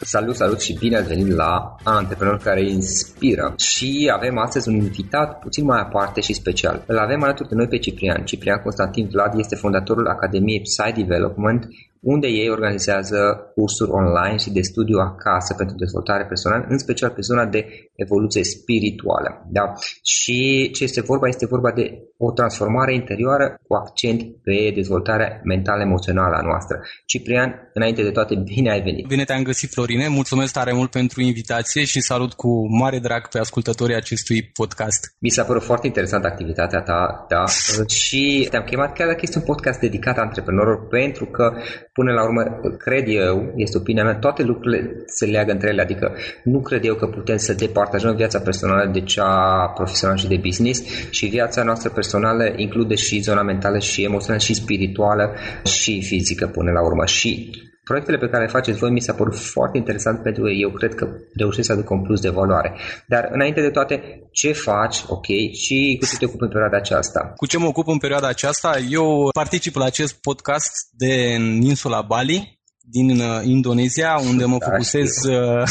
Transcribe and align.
Salut, 0.00 0.36
salut 0.36 0.60
și 0.60 0.78
bine 0.78 0.96
ați 0.96 1.08
venit 1.08 1.34
la 1.34 1.76
Antreprenor 1.82 2.38
care 2.38 2.68
inspiră 2.68 3.54
și 3.56 4.10
avem 4.14 4.38
astăzi 4.38 4.68
un 4.68 4.74
invitat 4.74 5.38
puțin 5.38 5.64
mai 5.64 5.80
aparte 5.80 6.20
și 6.20 6.32
special. 6.32 6.84
Îl 6.86 6.98
avem 6.98 7.22
alături 7.22 7.48
de 7.48 7.54
noi 7.54 7.68
pe 7.68 7.78
Ciprian. 7.78 8.24
Ciprian 8.24 8.60
Constantin 8.62 9.08
Vlad 9.08 9.38
este 9.38 9.56
fondatorul 9.56 10.06
Academiei 10.06 10.60
Psy 10.60 10.92
Development, 10.92 11.68
unde 12.02 12.28
ei 12.28 12.48
organizează 12.48 13.18
cursuri 13.54 13.90
online 13.90 14.36
și 14.36 14.50
de 14.50 14.60
studiu 14.60 14.98
acasă 14.98 15.54
pentru 15.54 15.76
dezvoltare 15.76 16.24
personală, 16.24 16.66
în 16.68 16.78
special 16.78 17.10
pe 17.10 17.20
zona 17.20 17.46
de 17.46 17.66
evoluție 17.94 18.44
spirituală. 18.44 19.46
Da? 19.50 19.72
Și 20.02 20.70
ce 20.70 20.84
este 20.84 21.00
vorba? 21.00 21.28
Este 21.28 21.46
vorba 21.46 21.72
de 21.72 21.84
o 22.16 22.30
transformare 22.32 22.94
interioară 22.94 23.60
cu 23.66 23.74
accent 23.74 24.20
pe 24.42 24.72
dezvoltarea 24.74 25.40
mentală-emoțională 25.44 26.34
a 26.36 26.46
noastră. 26.50 26.80
Ciprian, 27.06 27.70
înainte 27.74 28.02
de 28.02 28.10
toate, 28.10 28.34
bine 28.34 28.70
ai 28.70 28.82
venit! 28.82 29.06
Bine 29.06 29.24
te-am 29.24 29.42
găsit, 29.42 29.70
Florine! 29.70 30.08
Mulțumesc 30.08 30.52
tare 30.52 30.72
mult 30.72 30.90
pentru 30.90 31.20
invitație 31.20 31.84
și 31.84 32.00
salut 32.00 32.32
cu 32.32 32.76
mare 32.78 32.98
drag 32.98 33.28
pe 33.28 33.38
ascultătorii 33.38 33.94
acestui 33.94 34.42
podcast. 34.42 35.16
Mi 35.18 35.30
s-a 35.30 35.44
părut 35.44 35.62
foarte 35.62 35.86
interesantă 35.86 36.26
activitatea 36.26 36.80
ta, 36.80 37.26
da, 37.28 37.44
și 38.02 38.46
te-am 38.50 38.64
chemat 38.64 38.92
chiar 38.94 39.06
dacă 39.06 39.20
este 39.22 39.38
un 39.38 39.44
podcast 39.44 39.80
dedicat 39.80 40.18
antreprenorilor, 40.18 40.86
pentru 40.88 41.24
că 41.26 41.52
Până 41.92 42.12
la 42.12 42.24
urmă, 42.24 42.42
cred 42.78 43.04
eu, 43.08 43.52
este 43.56 43.76
opinia 43.76 44.04
mea, 44.04 44.14
toate 44.14 44.42
lucrurile 44.42 45.02
se 45.06 45.26
leagă 45.26 45.52
între 45.52 45.68
ele, 45.68 45.82
adică 45.82 46.16
nu 46.44 46.60
cred 46.60 46.84
eu 46.84 46.94
că 46.94 47.06
putem 47.06 47.36
să 47.36 47.54
departajăm 47.54 48.16
viața 48.16 48.38
personală 48.38 48.90
de 48.92 49.00
cea 49.00 49.66
profesională 49.74 50.18
și 50.18 50.28
de 50.28 50.40
business 50.42 50.82
și 51.10 51.26
viața 51.26 51.62
noastră 51.62 51.90
personală 51.90 52.52
include 52.56 52.94
și 52.94 53.20
zona 53.20 53.42
mentală 53.42 53.78
și 53.78 54.04
emoțională 54.04 54.42
și 54.42 54.54
spirituală 54.54 55.34
și 55.64 56.02
fizică 56.02 56.46
până 56.46 56.70
la 56.70 56.84
urmă. 56.84 57.06
Și 57.06 57.50
Proiectele 57.84 58.18
pe 58.18 58.28
care 58.28 58.44
le 58.44 58.50
faceți 58.50 58.78
voi 58.78 58.90
mi 58.90 59.00
s-a 59.00 59.12
părut 59.12 59.36
foarte 59.36 59.78
interesant 59.78 60.22
pentru 60.22 60.42
că 60.42 60.50
eu 60.50 60.70
cred 60.70 60.94
că 60.94 61.08
reușesc 61.34 61.66
să 61.66 61.72
aduc 61.72 61.90
un 61.90 62.02
plus 62.02 62.20
de 62.20 62.28
valoare. 62.28 62.74
Dar 63.06 63.28
înainte 63.32 63.60
de 63.60 63.70
toate, 63.70 64.02
ce 64.30 64.52
faci, 64.52 65.04
ok, 65.06 65.26
și 65.52 65.96
cu 66.00 66.06
ce 66.06 66.16
te 66.16 66.24
ocupi 66.24 66.42
în 66.42 66.48
perioada 66.48 66.76
aceasta? 66.76 67.32
Cu 67.36 67.46
ce 67.46 67.58
mă 67.58 67.66
ocup 67.66 67.88
în 67.88 67.98
perioada 67.98 68.28
aceasta? 68.28 68.78
Eu 68.90 69.28
particip 69.34 69.74
la 69.74 69.84
acest 69.84 70.14
podcast 70.20 70.72
de 70.96 71.34
în 71.36 71.60
insula 71.60 72.02
Bali, 72.02 72.60
din 72.84 73.20
uh, 73.20 73.40
Indonezia, 73.44 74.20
unde 74.24 74.44
mă 74.44 74.56
da, 74.58 74.66
focusez 74.66 75.24
uh, 75.24 75.62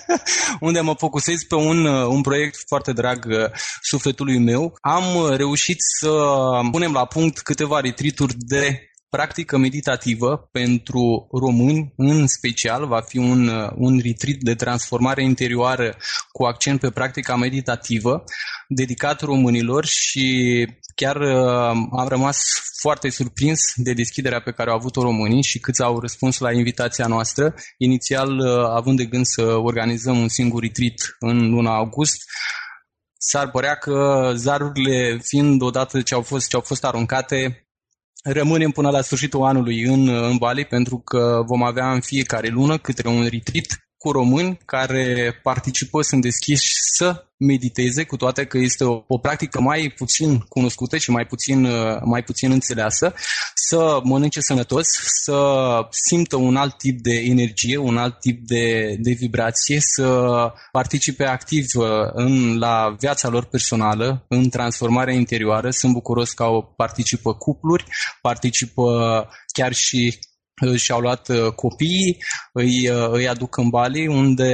unde 0.68 0.80
mă 0.80 0.94
focusez 0.98 1.42
pe 1.42 1.54
un, 1.54 1.84
uh, 1.84 2.06
un 2.06 2.20
proiect 2.20 2.56
foarte 2.66 2.92
drag 2.92 3.26
sufletului 3.82 4.38
meu. 4.38 4.74
Am 4.80 5.34
reușit 5.36 5.76
să 6.00 6.10
punem 6.70 6.92
la 6.92 7.04
punct 7.06 7.38
câteva 7.38 7.80
retrituri 7.80 8.34
de 8.38 8.91
practică 9.16 9.56
meditativă 9.56 10.48
pentru 10.52 11.28
români, 11.32 11.92
în 11.96 12.26
special 12.26 12.86
va 12.86 13.00
fi 13.00 13.18
un, 13.18 13.48
un 13.76 14.00
retreat 14.02 14.38
de 14.40 14.54
transformare 14.54 15.22
interioară 15.22 15.96
cu 16.32 16.44
accent 16.44 16.80
pe 16.80 16.90
practica 16.90 17.36
meditativă, 17.36 18.24
dedicat 18.68 19.20
românilor 19.20 19.84
și 19.84 20.26
chiar 20.94 21.16
uh, 21.16 21.86
am 21.98 22.06
rămas 22.08 22.38
foarte 22.80 23.10
surprins 23.10 23.60
de 23.76 23.92
deschiderea 23.92 24.40
pe 24.40 24.50
care 24.50 24.70
au 24.70 24.76
avut-o 24.76 25.02
românii 25.02 25.42
și 25.42 25.58
câți 25.58 25.82
au 25.82 26.00
răspuns 26.00 26.38
la 26.38 26.52
invitația 26.52 27.06
noastră, 27.06 27.54
inițial 27.78 28.38
uh, 28.38 28.64
având 28.74 28.96
de 28.96 29.04
gând 29.04 29.24
să 29.26 29.42
organizăm 29.42 30.18
un 30.18 30.28
singur 30.28 30.62
retreat 30.62 31.16
în 31.18 31.50
luna 31.50 31.76
august, 31.76 32.22
s-ar 33.18 33.50
părea 33.50 33.74
că 33.74 34.32
zarurile 34.34 35.18
fiind 35.22 35.62
odată 35.62 36.02
ce 36.02 36.14
au 36.14 36.22
fost, 36.22 36.48
ce 36.48 36.56
au 36.56 36.62
fost 36.62 36.84
aruncate, 36.84 37.66
Rămânem 38.24 38.70
până 38.70 38.90
la 38.90 39.00
sfârșitul 39.00 39.42
anului 39.42 39.82
în, 39.82 40.08
în 40.08 40.36
Bali 40.36 40.64
pentru 40.64 40.98
că 40.98 41.42
vom 41.46 41.62
avea 41.62 41.92
în 41.92 42.00
fiecare 42.00 42.48
lună 42.48 42.78
câte 42.78 43.08
un 43.08 43.22
retreat 43.22 43.66
cu 44.02 44.10
români 44.10 44.58
care 44.64 45.40
participă, 45.42 46.02
sunt 46.02 46.22
deschiși 46.22 46.72
să 46.74 47.24
mediteze, 47.36 48.04
cu 48.04 48.16
toate 48.16 48.44
că 48.44 48.58
este 48.58 48.84
o, 48.84 49.04
o 49.06 49.18
practică 49.18 49.60
mai 49.60 49.92
puțin 49.96 50.38
cunoscută 50.38 50.96
și 50.96 51.10
mai 51.10 51.26
puțin, 51.26 51.68
mai 52.04 52.22
puțin 52.22 52.50
înțeleasă, 52.50 53.14
să 53.54 54.00
mănânce 54.02 54.40
sănătos, 54.40 54.86
să 55.24 55.38
simtă 55.90 56.36
un 56.36 56.56
alt 56.56 56.78
tip 56.78 57.00
de 57.00 57.14
energie, 57.14 57.76
un 57.76 57.96
alt 57.96 58.20
tip 58.20 58.46
de, 58.46 58.96
de 58.98 59.10
vibrație, 59.10 59.78
să 59.80 60.26
participe 60.72 61.24
activ 61.24 61.66
în, 62.12 62.58
la 62.58 62.96
viața 62.98 63.28
lor 63.28 63.44
personală, 63.44 64.24
în 64.28 64.48
transformarea 64.48 65.14
interioară. 65.14 65.70
Sunt 65.70 65.92
bucuros 65.92 66.32
că 66.32 66.42
au 66.42 66.74
participă 66.76 67.34
cupluri, 67.34 67.84
participă 68.20 69.28
chiar 69.52 69.72
și 69.72 70.18
și-au 70.76 71.00
luat 71.00 71.28
uh, 71.28 71.52
copiii, 71.52 72.16
îi, 72.52 72.88
uh, 72.88 73.08
îi 73.10 73.28
aduc 73.28 73.56
în 73.56 73.68
Bali, 73.68 74.06
unde 74.06 74.50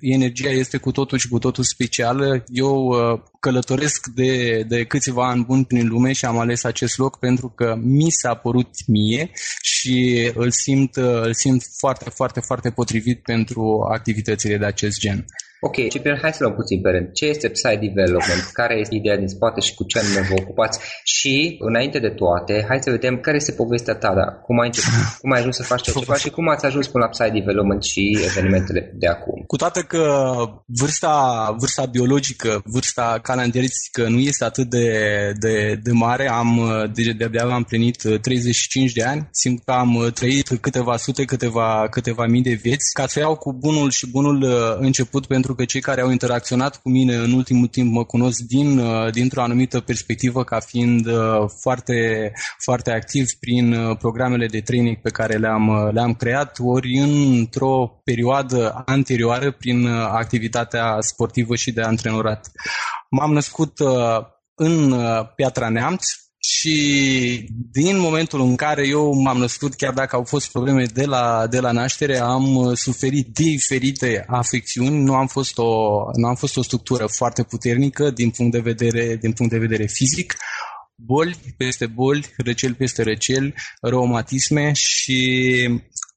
energia 0.00 0.48
este 0.48 0.76
cu 0.76 0.90
totul 0.92 1.18
și 1.18 1.28
cu 1.28 1.38
totul 1.38 1.64
specială. 1.64 2.44
Eu 2.46 2.86
uh, 2.86 3.20
călătoresc 3.40 4.06
de, 4.06 4.62
de 4.68 4.84
câțiva 4.84 5.28
ani 5.28 5.44
buni 5.44 5.64
prin 5.64 5.88
lume 5.88 6.12
și 6.12 6.24
am 6.24 6.38
ales 6.38 6.64
acest 6.64 6.98
loc 6.98 7.18
pentru 7.18 7.48
că 7.48 7.74
mi 7.82 8.10
s-a 8.10 8.34
părut 8.34 8.68
mie 8.86 9.30
și 9.62 10.30
îl 10.34 10.50
simt, 10.50 10.96
îl 10.96 11.34
simt 11.34 11.62
foarte, 11.78 12.10
foarte, 12.10 12.40
foarte 12.40 12.70
potrivit 12.70 13.22
pentru 13.22 13.86
activitățile 13.92 14.56
de 14.56 14.64
acest 14.64 14.98
gen. 14.98 15.26
Ok, 15.62 15.88
Ciprian, 15.88 16.18
hai 16.22 16.32
să 16.32 16.42
luăm 16.42 16.54
puțin 16.54 16.80
pe 16.80 16.90
rând. 16.90 17.12
Ce 17.12 17.26
este 17.26 17.48
Psy 17.48 17.76
Development? 17.86 18.42
Care 18.52 18.78
este 18.78 18.94
ideea 18.94 19.16
din 19.16 19.28
spate 19.28 19.60
și 19.60 19.74
cu 19.74 19.84
ce 19.84 19.98
anume 19.98 20.26
vă 20.28 20.34
ocupați? 20.42 20.78
Și, 21.04 21.56
înainte 21.58 21.98
de 21.98 22.08
toate, 22.08 22.64
hai 22.68 22.78
să 22.80 22.90
vedem 22.90 23.20
care 23.20 23.36
este 23.36 23.52
povestea 23.52 23.94
ta, 23.94 24.14
da? 24.14 24.26
cum 24.32 24.60
ai 24.60 24.66
început, 24.66 24.92
cum 25.20 25.32
ai 25.32 25.38
ajuns 25.38 25.56
să 25.56 25.62
faci 25.62 25.82
ceva 25.82 26.14
și 26.14 26.30
cum 26.30 26.48
ați 26.48 26.64
ajuns 26.64 26.86
până 26.88 27.04
la 27.04 27.10
Psy 27.10 27.30
Development 27.38 27.82
și 27.82 28.18
evenimentele 28.24 28.92
de 28.98 29.06
acum. 29.06 29.42
Cu 29.46 29.56
toate 29.56 29.80
că 29.80 30.34
vârsta, 30.66 31.14
vârsta 31.58 31.84
biologică, 31.86 32.62
vârsta 32.64 33.18
calendaristică 33.22 34.08
nu 34.08 34.18
este 34.18 34.44
atât 34.44 34.66
de, 34.68 34.88
de, 35.38 35.78
de 35.82 35.92
mare, 35.92 36.28
am, 36.30 36.48
de, 36.94 37.12
de-abia 37.12 37.44
am 37.44 37.64
plinit 37.64 38.02
35 38.20 38.92
de 38.92 39.02
ani, 39.02 39.28
simt 39.30 39.62
că 39.64 39.72
am 39.72 40.10
trăit 40.14 40.48
câteva 40.60 40.96
sute, 40.96 41.24
câteva, 41.24 41.86
câteva 41.90 42.26
mii 42.26 42.42
de 42.42 42.52
vieți, 42.62 42.92
ca 42.92 43.06
să 43.06 43.18
iau 43.18 43.36
cu 43.36 43.52
bunul 43.52 43.90
și 43.90 44.10
bunul 44.10 44.42
uh, 44.42 44.76
început 44.78 45.26
pentru 45.26 45.49
pentru 45.50 45.66
că 45.68 45.72
cei 45.72 45.94
care 45.94 46.00
au 46.00 46.10
interacționat 46.10 46.80
cu 46.82 46.88
mine 46.88 47.14
în 47.14 47.32
ultimul 47.32 47.66
timp 47.66 47.92
mă 47.92 48.04
cunosc 48.04 48.40
din, 48.40 48.78
uh, 48.78 49.12
dintr-o 49.12 49.42
anumită 49.42 49.80
perspectivă 49.80 50.44
ca 50.44 50.60
fiind 50.60 51.06
uh, 51.06 51.48
foarte, 51.60 52.32
foarte 52.58 52.90
activ 52.90 53.26
prin 53.40 53.72
uh, 53.72 53.96
programele 53.96 54.46
de 54.46 54.60
training 54.60 54.96
pe 54.96 55.10
care 55.10 55.36
le-am, 55.36 55.90
le-am 55.92 56.14
creat, 56.14 56.56
ori 56.60 56.98
într-o 56.98 58.00
perioadă 58.04 58.82
anterioară 58.86 59.50
prin 59.50 59.86
activitatea 59.88 60.96
sportivă 61.00 61.56
și 61.56 61.72
de 61.72 61.80
antrenorat. 61.80 62.50
M-am 63.10 63.32
născut 63.32 63.72
în 64.54 64.94
Piatra 65.36 65.68
Neamț, 65.68 66.04
și 66.42 67.48
din 67.72 67.98
momentul 67.98 68.40
în 68.40 68.56
care 68.56 68.86
eu 68.86 69.12
m-am 69.12 69.38
născut, 69.38 69.74
chiar 69.74 69.92
dacă 69.92 70.16
au 70.16 70.24
fost 70.24 70.50
probleme 70.50 70.84
de 70.84 71.04
la, 71.04 71.46
de 71.50 71.60
la 71.60 71.72
naștere, 71.72 72.18
am 72.18 72.56
uh, 72.56 72.76
suferit 72.76 73.26
diferite 73.32 74.24
afecțiuni. 74.28 75.02
Nu 75.02 75.14
am, 75.14 75.26
fost 75.26 75.58
o, 75.58 76.02
nu 76.14 76.26
am 76.26 76.34
fost 76.34 76.56
o 76.56 76.62
structură 76.62 77.06
foarte 77.06 77.42
puternică 77.42 78.10
din 78.10 78.30
punct 78.30 78.52
de 78.52 78.60
vedere, 78.60 79.16
din 79.16 79.32
punct 79.32 79.52
de 79.52 79.58
vedere 79.58 79.86
fizic 79.86 80.36
boli 81.04 81.36
peste 81.56 81.86
boli, 81.86 82.26
răcel 82.36 82.74
peste 82.74 83.02
răcel, 83.02 83.54
reumatisme 83.80 84.72
și 84.72 85.68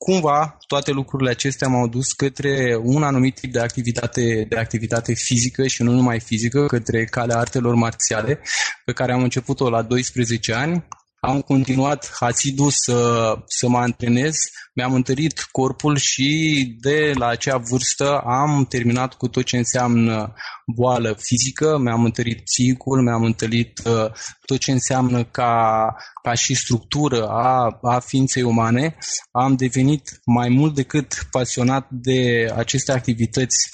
cumva 0.06 0.58
toate 0.68 0.92
lucrurile 0.92 1.30
acestea 1.30 1.68
m-au 1.68 1.88
dus 1.88 2.12
către 2.12 2.80
un 2.82 3.04
anumit 3.04 3.36
tip 3.36 3.52
de 3.52 3.60
activitate, 3.60 4.46
de 4.50 4.56
activitate 4.58 5.14
fizică 5.14 5.68
și 5.68 5.84
nu 5.84 5.92
numai 5.92 6.20
fizică, 6.20 6.66
către 6.66 7.06
calea 7.06 7.38
artelor 7.38 7.76
marțiale, 7.76 8.40
pe 8.86 8.92
care 8.92 9.12
am 9.12 9.24
început-o 9.24 9.70
la 9.70 9.82
12 9.82 10.54
ani 10.54 10.86
am 11.26 11.42
continuat 11.42 12.16
asidul 12.20 12.70
să, 12.72 13.34
să 13.46 13.68
mă 13.70 13.78
antrenez, 13.78 14.36
mi-am 14.74 14.94
întărit 14.94 15.48
corpul 15.52 15.98
și 15.98 16.76
de 16.80 17.12
la 17.16 17.28
acea 17.28 17.58
vârstă 17.58 18.18
am 18.26 18.66
terminat 18.66 19.14
cu 19.14 19.28
tot 19.28 19.44
ce 19.44 19.58
înseamnă 19.58 20.34
boală 20.76 21.18
fizică, 21.20 21.78
mi-am 21.78 22.04
întărit 22.04 22.44
psihicul, 22.44 23.02
mi-am 23.02 23.24
întărit 23.24 23.82
uh, 23.86 24.12
tot 24.46 24.60
ce 24.60 24.72
înseamnă 24.72 25.24
ca, 25.24 25.96
ca 26.24 26.34
și 26.34 26.54
structură 26.54 27.28
a, 27.28 27.80
a 27.82 28.00
ființei 28.00 28.44
umane. 28.44 28.98
Am 29.32 29.56
devenit 29.56 30.20
mai 30.26 30.50
mult 30.50 30.76
decât 30.76 31.28
pasionat 31.32 31.88
de 31.90 32.52
aceste 32.56 32.92
activități 32.92 33.70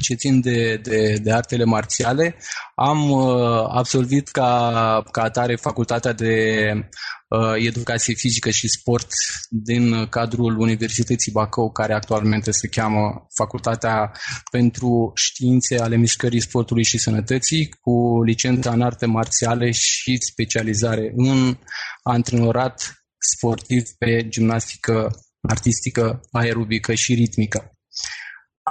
ce 0.00 0.14
țin 0.14 0.40
de, 0.40 0.76
de, 0.76 1.18
de 1.22 1.32
artele 1.32 1.64
marțiale. 1.64 2.36
Am 2.74 3.10
uh, 3.10 3.64
absolvit 3.68 4.28
ca, 4.28 5.02
ca 5.10 5.22
atare 5.22 5.56
facultatea 5.56 6.12
de 6.12 6.34
uh, 7.28 7.54
educație 7.66 8.14
fizică 8.14 8.50
și 8.50 8.68
sport 8.68 9.08
din 9.48 10.06
cadrul 10.06 10.58
Universității 10.58 11.32
Bacău, 11.32 11.70
care 11.70 11.92
actualmente 11.92 12.50
se 12.50 12.68
cheamă 12.68 13.26
Facultatea 13.34 14.12
pentru 14.50 15.12
Științe 15.14 15.78
ale 15.78 15.96
Mișcării 15.96 16.40
Sportului 16.40 16.84
și 16.84 16.98
Sănătății, 16.98 17.68
cu 17.80 18.22
licența 18.22 18.72
în 18.72 18.82
arte 18.82 19.06
marțiale 19.06 19.70
și 19.70 20.16
specializare 20.20 21.12
în 21.16 21.56
antrenorat 22.02 22.94
sportiv 23.36 23.82
pe 23.98 24.28
gimnastică 24.28 25.10
artistică, 25.48 26.20
aerobică 26.30 26.94
și 26.94 27.14
ritmică. 27.14 27.79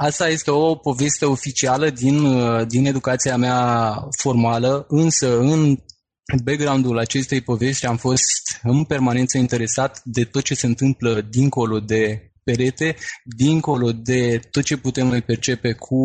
Asta 0.01 0.27
este 0.27 0.51
o 0.51 0.75
poveste 0.75 1.25
oficială 1.25 1.89
din, 1.89 2.25
uh, 2.25 2.67
din 2.67 2.85
educația 2.85 3.37
mea 3.37 3.93
formală, 4.17 4.85
însă 4.87 5.39
în 5.39 5.77
background-ul 6.43 6.99
acestei 6.99 7.41
povești 7.41 7.85
am 7.85 7.97
fost 7.97 8.59
în 8.61 8.83
permanență 8.83 9.37
interesat 9.37 10.01
de 10.03 10.23
tot 10.23 10.43
ce 10.43 10.55
se 10.55 10.65
întâmplă 10.65 11.21
dincolo 11.21 11.79
de 11.79 12.28
perete, 12.51 12.95
dincolo 13.23 13.91
de 13.91 14.39
tot 14.51 14.63
ce 14.63 14.77
putem 14.77 15.07
noi 15.07 15.21
percepe 15.21 15.71
cu 15.71 15.95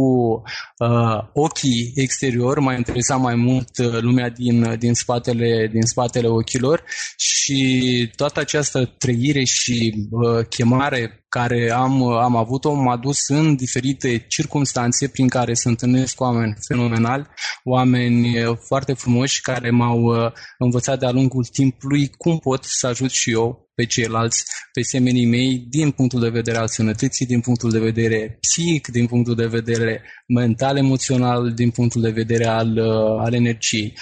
uh, 0.79 1.19
ochii 1.33 1.93
exterior, 1.95 2.59
m-a 2.59 2.75
interesat 2.75 3.21
mai 3.21 3.35
mult 3.35 3.79
uh, 3.79 4.01
lumea 4.01 4.29
din, 4.29 4.79
din, 4.79 4.95
spatele, 4.95 5.69
din 5.73 5.83
spatele 5.83 6.29
ochilor 6.29 6.85
și 7.17 8.11
toată 8.17 8.41
această 8.41 8.95
trăire 8.99 9.45
și 9.45 10.07
uh, 10.11 10.47
chemare 10.49 11.25
care 11.29 11.71
am, 11.71 12.03
am 12.03 12.37
avut-o 12.37 12.75
m-a 12.75 12.97
dus 12.97 13.29
în 13.29 13.57
diferite 13.57 14.25
circunstanțe 14.29 15.09
prin 15.09 15.29
care 15.29 15.55
să 15.55 15.69
întâlnesc 15.69 16.15
cu 16.15 16.23
oameni 16.23 16.55
fenomenali, 16.67 17.27
oameni 17.65 18.45
uh, 18.45 18.57
foarte 18.67 18.93
frumoși 18.93 19.41
care 19.41 19.71
m-au 19.71 20.01
uh, 20.03 20.33
învățat 20.59 20.99
de-a 20.99 21.11
lungul 21.11 21.45
timpului 21.45 22.09
cum 22.09 22.39
pot 22.39 22.65
să 22.65 22.87
ajut 22.87 23.11
și 23.11 23.31
eu 23.31 23.63
pe 23.75 23.87
ceilalți, 23.87 24.45
pe 24.73 24.83
semenii 24.83 25.26
mei, 25.26 25.66
din 25.69 25.90
punctul 25.90 26.21
de 26.21 26.28
vedere 26.28 26.57
al 26.57 26.69
sănătății, 26.69 27.26
din 27.26 27.40
punctul 27.40 27.71
de 27.71 27.78
vedere 27.78 28.38
psihic, 28.40 28.88
din 28.88 29.07
punctul 29.07 29.35
de 29.35 29.47
vedere 29.47 30.02
mental, 30.26 30.76
emoțional, 30.76 31.52
din 31.52 31.71
punctul 31.71 32.00
de 32.00 32.11
vedere 32.11 32.47
al, 32.47 32.76
uh, 32.76 33.25
al 33.25 33.35
energiei. 33.35 33.99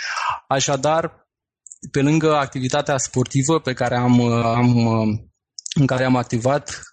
Așadar, 0.49 1.27
pe 1.91 2.01
lângă 2.01 2.35
activitatea 2.35 2.97
sportivă 2.97 3.61
pe 3.61 3.73
care 3.73 3.97
am, 3.97 4.21
am, 4.31 4.77
în 5.75 5.87
care 5.87 6.05
am 6.05 6.17
activat 6.17 6.69
uh, 6.69 6.92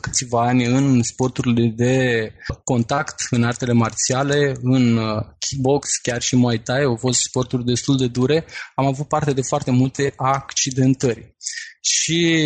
câțiva 0.00 0.40
ani 0.40 0.64
în 0.64 1.02
sporturile 1.02 1.66
de 1.66 2.32
contact, 2.64 3.26
în 3.30 3.44
artele 3.44 3.72
marțiale, 3.72 4.56
în 4.62 4.96
uh, 4.96 5.22
kickbox, 5.38 5.88
chiar 6.02 6.22
și 6.22 6.36
Muay 6.36 6.58
Thai, 6.58 6.82
au 6.82 6.96
fost 6.96 7.20
sporturi 7.20 7.64
destul 7.64 7.96
de 7.96 8.06
dure, 8.06 8.46
am 8.74 8.86
avut 8.86 9.08
parte 9.08 9.32
de 9.32 9.42
foarte 9.42 9.70
multe 9.70 10.12
accidentări. 10.16 11.36
Și 11.80 12.36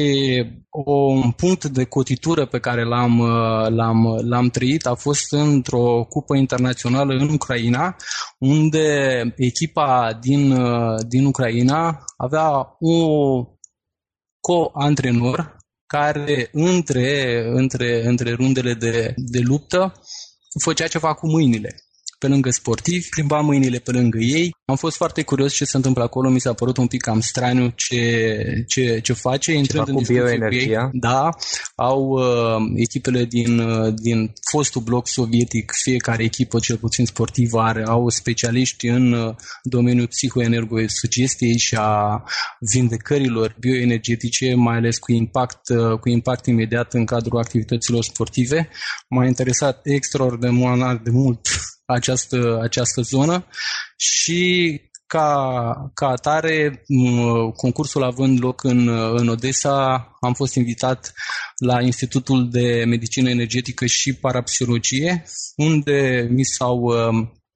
un 0.71 1.31
punct 1.31 1.65
de 1.65 1.85
cotitură 1.85 2.47
pe 2.47 2.59
care 2.59 2.85
l-am, 2.85 3.19
uh, 3.19 3.69
l-am, 3.69 4.21
l-am 4.23 4.49
trăit 4.49 4.87
a 4.87 4.95
fost 4.95 5.33
într-o 5.33 6.05
cupă 6.09 6.37
internațională 6.37 7.15
în 7.15 7.29
Ucraina, 7.29 7.97
unde 8.39 9.21
echipa 9.37 10.19
din, 10.21 10.51
uh, 10.51 11.01
din 11.09 11.25
Ucraina 11.25 12.05
avea 12.17 12.77
un 12.79 13.45
co-antrenor 14.41 15.58
care 15.89 16.49
între, 16.53 17.43
între, 17.47 18.07
între 18.07 18.33
rundele 18.33 18.75
de, 18.75 19.15
de 19.17 19.39
luptă 19.39 20.01
făcea 20.63 20.87
ceva 20.87 21.15
cu 21.15 21.27
mâinile 21.27 21.75
pe 22.19 22.27
lângă 22.27 22.51
sportivi, 22.51 23.09
plimba 23.09 23.41
mâinile 23.41 23.79
pe 23.79 23.91
lângă 23.91 24.19
ei. 24.19 24.55
Am 24.65 24.77
fost 24.77 24.97
foarte 24.97 25.23
curios 25.23 25.55
ce 25.55 25.65
se 25.65 25.77
întâmplă 25.77 26.03
acolo, 26.03 26.29
mi 26.29 26.41
s-a 26.41 26.53
părut 26.53 26.77
un 26.77 26.87
pic 26.87 27.01
cam 27.01 27.21
straniu 27.21 27.73
ce, 27.75 28.65
ce, 28.67 29.01
ce 29.01 29.13
face. 29.13 29.53
Intrând 29.53 29.89
în 29.89 29.95
cu 29.95 30.01
bioenergia. 30.01 30.91
Ei, 30.93 31.01
da, 31.01 31.29
au 31.75 32.03
uh, 32.09 32.57
echipele 32.75 33.25
din, 33.25 33.59
uh, 33.59 33.95
din 33.97 34.33
fostul 34.51 34.83
bloc 34.83 35.09
sovietic, 35.09 35.73
fiecare 35.83 36.23
echipă, 36.23 36.59
cel 36.59 36.77
puțin 36.77 37.07
sportivă, 37.07 37.61
are, 37.61 37.83
au 37.87 38.09
specialiști 38.09 38.87
în 38.87 39.13
uh, 39.13 39.35
domeniul 39.63 40.07
psihoenergosugestiei 40.07 41.59
și 41.59 41.75
a 41.79 42.23
vindecărilor 42.73 43.57
bioenergetice, 43.59 44.55
mai 44.55 44.77
ales 44.77 44.99
cu 44.99 45.13
impact, 45.13 45.69
uh, 45.69 45.99
cu 45.99 46.09
impact 46.09 46.47
imediat 46.47 46.95
în 46.95 47.05
cadrul 47.05 47.39
activităților 47.39 48.03
sportive. 48.03 48.69
M-a 49.09 49.27
interesat 49.27 49.81
extraordinar 49.83 50.97
de 50.97 51.11
mult 51.11 51.49
această, 51.89 52.59
această 52.63 53.01
zonă. 53.01 53.47
Și 53.97 54.81
ca, 55.07 55.91
ca 55.95 56.07
atare, 56.07 56.85
concursul 57.57 58.03
având 58.03 58.43
loc 58.43 58.65
în, 58.65 58.89
în 58.89 59.29
Odessa, 59.29 60.09
am 60.21 60.33
fost 60.33 60.55
invitat 60.55 61.13
la 61.57 61.81
Institutul 61.83 62.51
de 62.51 62.85
Medicină 62.87 63.31
Energetică 63.31 63.87
și 63.87 64.15
Parapsihologie, 64.15 65.25
unde 65.57 66.29
mi 66.31 66.45
s-au 66.45 66.93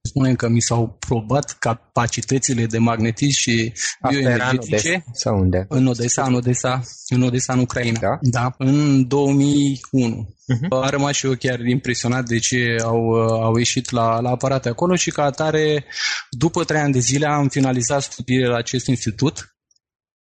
spunem 0.02 0.34
că 0.34 0.48
mi 0.48 0.60
s-au 0.60 0.96
probat 0.98 1.56
capacitățile 1.58 2.66
de 2.66 2.78
magnetism 2.78 3.38
și 3.38 3.72
bioenergetice. 4.08 5.04
Sau 5.12 5.38
unde? 5.38 5.66
În 5.68 5.86
Odessa, 5.86 6.22
în 6.22 6.34
Odessa, 6.34 6.82
în 7.08 7.22
Odessa, 7.22 7.52
în 7.52 7.58
Ucraina. 7.58 7.98
Da? 8.00 8.18
Da, 8.20 8.54
în 8.58 9.08
2001. 9.08 10.28
Uh-huh. 10.28 10.68
A 10.68 10.88
rămas 10.88 11.14
și 11.14 11.26
eu 11.26 11.34
chiar 11.34 11.60
impresionat 11.60 12.24
de 12.24 12.38
ce 12.38 12.76
au, 12.82 13.12
au 13.42 13.56
ieșit 13.56 13.90
la, 13.90 14.20
la 14.20 14.30
aparate 14.30 14.68
acolo 14.68 14.94
și 14.94 15.10
ca 15.10 15.22
atare, 15.22 15.84
după 16.30 16.64
trei 16.64 16.80
ani 16.80 16.92
de 16.92 16.98
zile 16.98 17.26
am 17.26 17.48
finalizat 17.48 18.02
studiile 18.02 18.46
la 18.46 18.56
acest 18.56 18.86
institut 18.86 19.56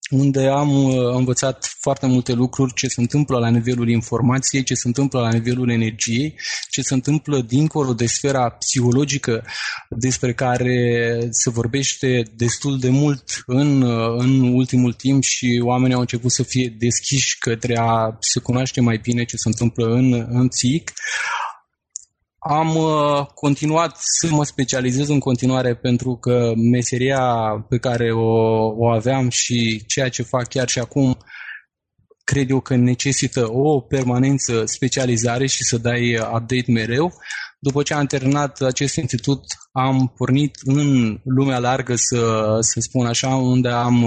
unde 0.09 0.47
am 0.47 0.83
uh, 0.83 0.95
învățat 1.13 1.75
foarte 1.79 2.05
multe 2.05 2.33
lucruri, 2.33 2.73
ce 2.73 2.87
se 2.87 3.01
întâmplă 3.01 3.37
la 3.39 3.49
nivelul 3.49 3.89
informației, 3.89 4.63
ce 4.63 4.73
se 4.73 4.87
întâmplă 4.87 5.19
la 5.19 5.31
nivelul 5.31 5.69
energiei, 5.69 6.35
ce 6.69 6.81
se 6.81 6.93
întâmplă 6.93 7.41
dincolo 7.41 7.93
de 7.93 8.05
sfera 8.05 8.49
psihologică 8.49 9.45
despre 9.89 10.33
care 10.33 11.19
se 11.29 11.49
vorbește 11.49 12.23
destul 12.35 12.79
de 12.79 12.89
mult 12.89 13.43
în, 13.45 13.81
uh, 13.81 14.15
în 14.17 14.53
ultimul 14.53 14.93
timp 14.93 15.23
și 15.23 15.61
oamenii 15.63 15.95
au 15.95 16.01
început 16.01 16.31
să 16.31 16.43
fie 16.43 16.75
deschiși 16.77 17.37
către 17.37 17.77
a 17.79 18.17
se 18.19 18.39
cunoaște 18.39 18.81
mai 18.81 18.97
bine 18.97 19.23
ce 19.23 19.35
se 19.35 19.47
întâmplă 19.47 19.85
în, 19.85 20.27
în 20.29 20.47
psihic. 20.47 20.91
Am 22.47 22.75
uh, 22.75 23.25
continuat 23.33 23.95
să 23.97 24.27
mă 24.31 24.43
specializez 24.43 25.09
în 25.09 25.19
continuare 25.19 25.75
pentru 25.75 26.15
că 26.15 26.53
meseria 26.71 27.21
pe 27.69 27.77
care 27.77 28.11
o, 28.11 28.29
o 28.77 28.89
aveam 28.89 29.29
și 29.29 29.83
ceea 29.87 30.09
ce 30.09 30.23
fac 30.23 30.47
chiar 30.47 30.67
și 30.67 30.79
acum 30.79 31.17
cred 32.23 32.49
eu 32.49 32.59
că 32.59 32.75
necesită 32.75 33.51
o 33.51 33.79
permanență 33.79 34.65
specializare 34.65 35.45
și 35.45 35.63
să 35.63 35.77
dai 35.77 36.17
update 36.17 36.71
mereu. 36.71 37.13
După 37.67 37.83
ce 37.83 37.93
am 37.93 38.05
terminat 38.05 38.61
acest 38.61 38.95
institut, 38.95 39.43
am 39.71 40.13
pornit 40.17 40.55
în 40.63 41.19
lumea 41.23 41.59
largă, 41.59 41.95
să, 41.95 42.57
să 42.59 42.79
spun 42.79 43.05
așa, 43.05 43.35
unde 43.35 43.69
am, 43.69 44.05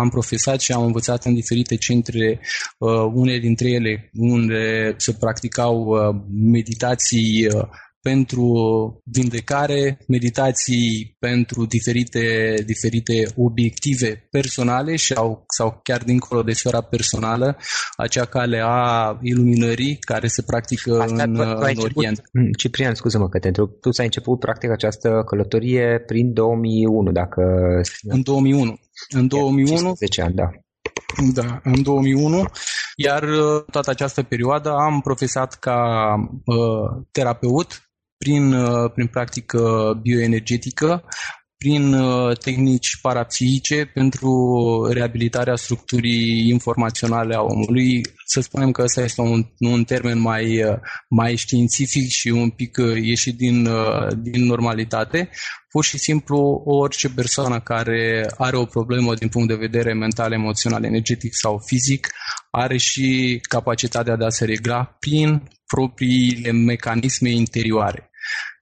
am 0.00 0.08
profesat 0.08 0.60
și 0.60 0.72
am 0.72 0.84
învățat 0.84 1.24
în 1.24 1.34
diferite 1.34 1.76
centre, 1.76 2.40
uh, 2.78 3.10
unele 3.12 3.38
dintre 3.38 3.70
ele 3.70 4.10
unde 4.14 4.94
se 4.96 5.12
practicau 5.12 5.76
uh, 5.76 6.16
meditații 6.52 7.46
uh, 7.46 7.62
pentru 8.02 8.46
vindecare, 9.04 9.98
meditații 10.06 11.16
pentru 11.18 11.66
diferite, 11.66 12.54
diferite 12.66 13.32
obiective 13.36 14.28
personale 14.30 14.96
și 14.96 15.12
au, 15.12 15.44
sau 15.56 15.80
chiar 15.82 16.02
dincolo 16.02 16.42
de 16.42 16.52
sfera 16.52 16.80
personală, 16.80 17.56
acea 17.96 18.24
cale 18.24 18.60
a 18.64 19.18
iluminării 19.22 19.96
care 19.96 20.26
se 20.26 20.42
practică 20.42 21.00
Asta, 21.00 21.22
în, 21.22 21.34
tu, 21.34 21.42
tu 21.42 21.48
în 21.60 21.90
Orient. 21.94 22.22
Mm, 22.32 22.50
Ciprian, 22.52 22.94
scuză-mă 22.94 23.28
că 23.28 23.38
te 23.38 23.46
întreb, 23.46 23.68
tu 23.80 23.90
ți-ai 23.90 24.06
început 24.06 24.38
practic 24.38 24.70
această 24.70 25.22
călătorie 25.26 26.02
prin 26.06 26.32
2001, 26.32 27.12
dacă... 27.12 27.42
În 28.02 28.22
2001. 28.22 28.78
În 29.08 29.26
2001, 29.26 29.94
10 29.94 30.22
ani, 30.22 30.34
da. 30.34 30.50
Da, 31.34 31.60
în 31.62 31.82
2001, 31.82 32.44
iar 32.96 33.22
uh, 33.22 33.64
toată 33.70 33.90
această 33.90 34.22
perioadă 34.22 34.70
am 34.70 35.00
profesat 35.00 35.54
ca 35.54 35.80
uh, 36.44 37.04
terapeut 37.10 37.87
prin, 38.18 38.52
uh, 38.52 38.90
prin 38.94 39.06
practică 39.06 39.92
bioenergetică, 40.02 41.04
prin 41.56 41.92
uh, 41.92 42.38
tehnici 42.38 42.98
parapsihice 43.02 43.84
pentru 43.94 44.30
reabilitarea 44.92 45.54
structurii 45.54 46.48
informaționale 46.48 47.34
a 47.34 47.40
omului. 47.40 48.00
Să 48.26 48.40
spunem 48.40 48.70
că 48.70 48.82
ăsta 48.82 49.00
este 49.00 49.20
un, 49.20 49.44
un 49.58 49.84
termen 49.84 50.20
mai, 50.20 50.64
uh, 50.64 50.76
mai 51.08 51.36
științific 51.36 52.08
și 52.08 52.28
un 52.28 52.50
pic 52.50 52.76
ieșit 53.02 53.36
din, 53.36 53.68
din 54.16 54.44
normalitate. 54.44 55.30
Pur 55.68 55.84
și 55.84 55.98
simplu, 55.98 56.62
orice 56.64 57.08
persoană 57.08 57.60
care 57.60 58.26
are 58.36 58.56
o 58.56 58.64
problemă 58.64 59.14
din 59.14 59.28
punct 59.28 59.48
de 59.48 59.54
vedere 59.54 59.92
mental, 59.92 60.32
emoțional, 60.32 60.84
energetic 60.84 61.34
sau 61.34 61.62
fizic, 61.66 62.08
are 62.50 62.76
și 62.76 63.38
capacitatea 63.48 64.16
de 64.16 64.24
a 64.24 64.28
se 64.28 64.44
regla 64.44 64.84
prin 64.84 65.42
propriile 65.66 66.52
mecanisme 66.52 67.30
interioare 67.30 68.07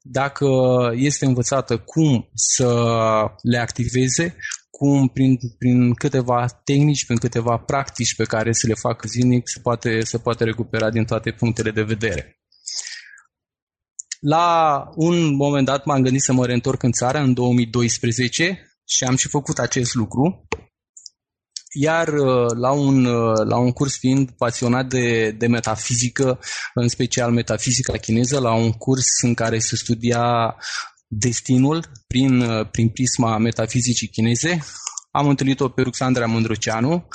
dacă 0.02 0.49
este 0.94 1.25
învățată 1.25 1.78
cum 1.78 2.30
să 2.35 2.68
le 3.42 3.58
activeze, 3.58 4.37
cum 4.70 5.08
prin, 5.08 5.38
prin 5.58 5.94
câteva 5.94 6.46
tehnici, 6.64 7.04
prin 7.04 7.18
câteva 7.18 7.56
practici 7.56 8.14
pe 8.14 8.25
care 8.25 8.52
să 8.52 8.66
le 8.66 8.75
facă 8.75 9.08
zilnic, 9.08 9.49
se 9.49 9.61
poate, 9.61 10.00
se 10.00 10.18
poate 10.18 10.44
recupera 10.44 10.90
din 10.90 11.04
toate 11.04 11.30
punctele 11.30 11.70
de 11.70 11.82
vedere. 11.82 12.40
La 14.20 14.88
un 14.94 15.35
moment 15.35 15.66
dat 15.66 15.85
m-am 15.85 16.02
gândit 16.02 16.23
să 16.23 16.32
mă 16.32 16.46
reîntorc 16.46 16.82
în 16.82 16.92
țară 16.92 17.18
în 17.18 17.35
2012 17.35 18.78
și 18.85 19.04
am 19.04 19.16
și 19.16 19.28
făcut 19.28 19.58
acest 19.58 19.94
lucru. 19.94 20.46
Iar 21.73 22.08
uh, 22.08 22.50
la 22.61 22.70
un, 22.70 23.04
uh, 23.04 23.46
la 23.49 23.56
un 23.56 23.73
curs 23.73 23.99
fiind 23.99 24.30
pasionat 24.30 24.87
de, 24.87 25.30
de 25.30 25.46
metafizică, 25.46 26.38
în 26.75 26.88
special 26.88 27.30
metafizica 27.30 27.96
chineză, 27.96 28.40
la 28.40 28.54
un 28.54 28.73
curs 28.73 29.23
în 29.23 29.35
care 29.35 29.58
se 29.58 29.76
studia 29.76 30.56
destinul 31.08 31.85
prin, 32.06 32.40
uh, 32.40 32.68
prin 32.70 32.88
prisma 32.88 33.38
metafizicii 33.38 34.08
chineze, 34.08 34.64
am 35.11 35.28
întâlnit-o 35.28 35.68
pe 35.68 35.82
Ruxandra 35.82 36.26
Mândruceanu, 36.26 37.08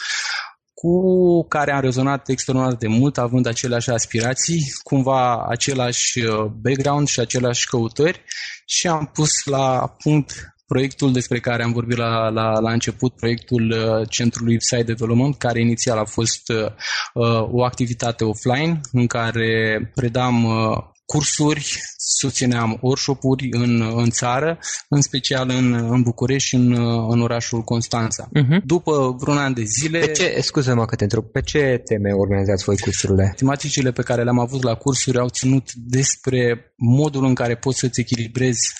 cu 0.74 1.48
care 1.48 1.72
am 1.72 1.82
rezonat 1.82 2.30
extraordinar 2.30 2.78
de 2.78 2.88
mult, 2.88 3.18
având 3.18 3.46
aceleași 3.46 3.90
aspirații, 3.90 4.74
cumva 4.84 5.46
același 5.50 6.20
background 6.62 7.08
și 7.08 7.20
aceleași 7.20 7.68
căutări 7.68 8.24
și 8.66 8.88
am 8.88 9.10
pus 9.14 9.30
la 9.46 9.96
punct 10.04 10.56
proiectul 10.74 11.12
despre 11.12 11.40
care 11.40 11.64
am 11.64 11.72
vorbit 11.72 11.98
la, 11.98 12.30
la, 12.30 12.60
la 12.60 12.72
început, 12.72 13.16
proiectul 13.16 13.72
uh, 13.72 14.10
Centrului 14.10 14.58
Site 14.60 14.84
Development, 14.84 15.38
care 15.38 15.60
inițial 15.60 15.98
a 15.98 16.06
fost 16.06 16.50
uh, 16.50 16.66
uh, 17.14 17.48
o 17.52 17.64
activitate 17.64 18.24
offline 18.24 18.80
în 18.92 19.08
care 19.08 19.52
predam 19.96 20.44
uh, 20.44 20.78
cursuri, 21.06 21.80
susțineam 21.98 22.78
workshop-uri 22.82 23.48
în, 23.52 23.82
în 23.96 24.10
țară, 24.10 24.60
în 24.90 25.02
special 25.02 25.50
în, 25.50 25.74
în 25.74 26.02
București 26.02 26.48
și 26.48 26.56
în, 26.56 26.72
în 27.10 27.22
orașul 27.22 27.62
Constanța. 27.62 28.28
Uh-huh. 28.28 28.62
După 28.66 29.16
vreun 29.20 29.38
an 29.38 29.54
de 29.54 29.64
zile... 29.64 30.00
Pe 30.00 30.12
ce, 30.12 30.40
scuze-mă 30.42 30.86
că 30.86 30.96
te 30.96 31.04
întreb, 31.04 31.24
pe 31.24 31.42
ce 31.42 31.82
teme 31.86 32.12
organizați 32.12 32.64
voi 32.64 32.78
cursurile? 32.78 33.34
Tematicile 33.36 33.92
pe 33.92 34.02
care 34.02 34.24
le-am 34.24 34.40
avut 34.40 34.64
la 34.64 34.76
cursuri 34.76 35.20
au 35.20 35.30
ținut 35.30 35.74
despre 35.74 36.74
modul 36.76 37.26
în 37.26 37.34
care 37.34 37.56
poți 37.56 37.80
să-ți 37.80 38.00
echilibrezi 38.00 38.74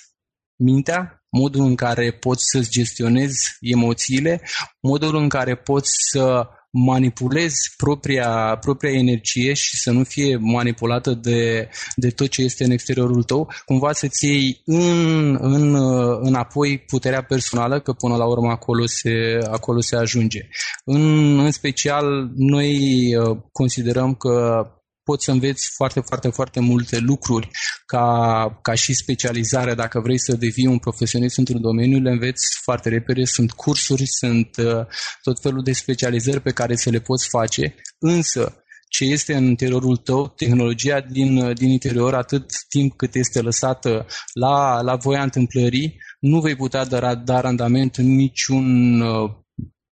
mintea, 0.56 1.21
modul 1.32 1.66
în 1.66 1.76
care 1.76 2.12
poți 2.12 2.44
să-ți 2.52 2.70
gestionezi 2.70 3.58
emoțiile, 3.62 4.42
modul 4.82 5.16
în 5.16 5.30
care 5.30 5.56
poți 5.56 5.92
să 6.12 6.48
manipulezi 6.72 7.74
propria, 7.78 8.58
propria 8.62 8.92
energie 8.92 9.54
și 9.54 9.78
să 9.78 9.92
nu 9.92 10.04
fie 10.04 10.38
manipulată 10.38 11.14
de, 11.14 11.70
de 11.96 12.10
tot 12.10 12.28
ce 12.28 12.42
este 12.42 12.64
în 12.64 12.72
exteriorul 12.72 13.24
tău, 13.24 13.52
cumva 13.66 13.92
să-ți 13.92 14.26
iei 14.26 14.62
în, 14.66 15.38
în, 15.40 15.76
înapoi 16.22 16.78
puterea 16.78 17.24
personală, 17.24 17.80
că 17.80 17.94
până 17.94 18.16
la 18.16 18.26
urmă 18.26 18.52
acolo 18.52 18.86
se, 18.86 19.40
acolo 19.52 19.80
se 19.80 19.96
ajunge. 19.96 20.48
În, 20.86 21.40
în 21.40 21.52
special, 21.52 22.32
noi 22.36 22.76
uh, 23.16 23.38
considerăm 23.52 24.14
că 24.14 24.66
poți 25.04 25.26
să 25.26 25.32
înveți 25.32 25.70
foarte, 25.76 26.00
foarte, 26.00 26.30
foarte 26.30 26.60
multe 26.60 26.98
lucruri 26.98 27.50
ca, 27.86 28.60
ca 28.62 28.74
și 28.74 28.94
specializare. 28.94 29.74
Dacă 29.74 30.00
vrei 30.00 30.20
să 30.20 30.36
devii 30.36 30.66
un 30.66 30.80
profesionist 30.80 31.38
într-un 31.38 31.62
domeniu, 31.62 32.00
le 32.00 32.12
înveți 32.12 32.60
foarte 32.64 32.90
repede. 32.90 33.26
Sunt 33.26 33.52
cursuri, 33.52 34.04
sunt 34.06 34.58
uh, 34.58 34.86
tot 35.22 35.42
felul 35.42 35.64
de 35.64 35.74
specializări 35.74 36.42
pe 36.42 36.52
care 36.52 36.76
să 36.76 36.90
le 36.90 37.00
poți 37.00 37.28
face, 37.30 37.76
însă 38.00 38.56
ce 38.88 39.06
este 39.06 39.34
în 39.34 39.44
interiorul 39.44 39.98
tău, 39.98 40.28
tehnologia 40.28 41.02
din, 41.02 41.38
uh, 41.38 41.56
din 41.56 41.70
interior, 41.70 42.14
atât 42.14 42.52
timp 42.70 42.96
cât 42.96 43.16
este 43.16 43.42
lăsată 43.42 44.06
la, 44.34 44.82
la 44.82 44.96
voia 44.96 45.24
întâmplării, 45.24 45.98
nu 46.20 46.40
vei 46.40 46.56
putea 46.56 46.86
da, 46.86 47.16
da 47.16 47.40
randament 47.40 47.96
în 47.96 48.16
niciun 48.16 49.00
uh, 49.02 49.32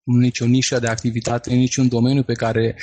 nicio 0.03 0.45
nișă 0.45 0.79
de 0.79 0.87
activitate, 0.87 1.51
în 1.51 1.57
niciun 1.57 1.87
domeniu 1.87 2.23
pe 2.23 2.33
care, 2.33 2.75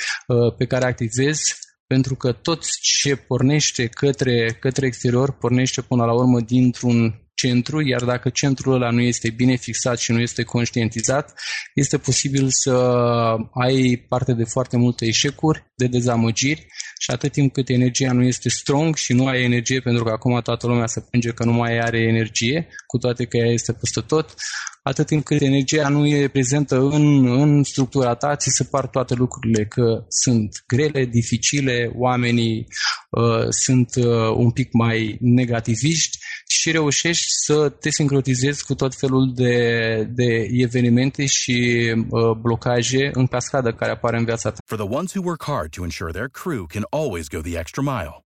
pe 0.59 0.67
care 0.67 0.85
activezi, 0.85 1.55
pentru 1.87 2.15
că 2.15 2.33
tot 2.33 2.65
ce 2.81 3.17
pornește 3.17 3.87
către, 3.87 4.57
către 4.61 4.87
exterior 4.87 5.33
pornește 5.33 5.81
până 5.81 6.05
la 6.05 6.13
urmă 6.13 6.41
dintr-un 6.41 7.21
centru, 7.35 7.87
iar 7.87 8.05
dacă 8.05 8.29
centrul 8.29 8.75
ăla 8.75 8.91
nu 8.91 9.01
este 9.01 9.31
bine 9.31 9.57
fixat 9.57 9.99
și 9.99 10.13
nu 10.13 10.21
este 10.21 10.43
conștientizat, 10.43 11.41
este 11.75 11.99
posibil 11.99 12.47
să 12.51 12.73
ai 13.53 14.05
parte 14.09 14.33
de 14.33 14.45
foarte 14.45 14.77
multe 14.77 15.07
eșecuri, 15.07 15.65
de 15.77 15.87
dezamăgiri 15.87 16.67
și 16.99 17.11
atât 17.11 17.33
timp 17.33 17.53
cât 17.53 17.69
energia 17.69 18.13
nu 18.13 18.23
este 18.23 18.49
strong 18.49 18.97
și 18.97 19.13
nu 19.13 19.27
ai 19.27 19.43
energie, 19.43 19.81
pentru 19.81 20.05
că 20.05 20.11
acum 20.11 20.41
toată 20.43 20.67
lumea 20.67 20.87
se 20.87 21.07
plânge 21.11 21.31
că 21.31 21.45
nu 21.45 21.53
mai 21.53 21.79
are 21.79 21.99
energie, 21.99 22.69
cu 22.87 22.99
toate 22.99 23.25
că 23.25 23.37
ea 23.37 23.53
este 23.53 23.73
peste 23.73 24.01
tot, 24.01 24.35
atât 24.89 25.07
timp 25.07 25.25
cât 25.25 25.41
energia 25.41 25.89
nu 25.89 26.07
e 26.07 26.29
prezentă 26.29 26.77
în, 26.79 27.27
în 27.27 27.63
structura 27.63 28.15
ta, 28.15 28.37
ți 28.37 28.51
se 28.51 28.65
par 28.65 28.87
toate 28.87 29.15
lucrurile 29.15 29.65
că 29.65 30.05
sunt 30.09 30.63
grele, 30.67 31.05
dificile, 31.05 31.93
oamenii 31.95 32.67
uh, 33.11 33.47
sunt 33.49 33.95
uh, 33.95 34.35
un 34.37 34.51
pic 34.51 34.73
mai 34.73 35.17
negativiști 35.21 36.19
și 36.49 36.71
reușești 36.71 37.27
să 37.29 37.69
te 37.69 37.91
sincronizezi 37.91 38.65
cu 38.65 38.75
tot 38.75 38.95
felul 38.95 39.33
de, 39.35 40.09
de 40.15 40.49
evenimente 40.51 41.27
și 41.27 41.89
uh, 42.11 42.37
blocaje 42.41 43.11
în 43.13 43.27
cascadă 43.27 43.73
care 43.73 43.91
apar 43.91 44.15
în 44.15 44.25
viața 44.25 44.51
ta. 44.51 44.57
For 44.67 44.79
the 44.79 44.97
ones 44.97 45.13
who 45.15 45.23
work 45.25 45.45
hard 45.45 45.71
to 45.71 45.83
ensure 45.83 46.13
their 46.13 46.29
crew 46.29 46.67
can 46.67 46.85
always 46.91 47.29
go 47.29 47.41
the 47.41 47.59
extra 47.59 47.83
mile 47.83 48.26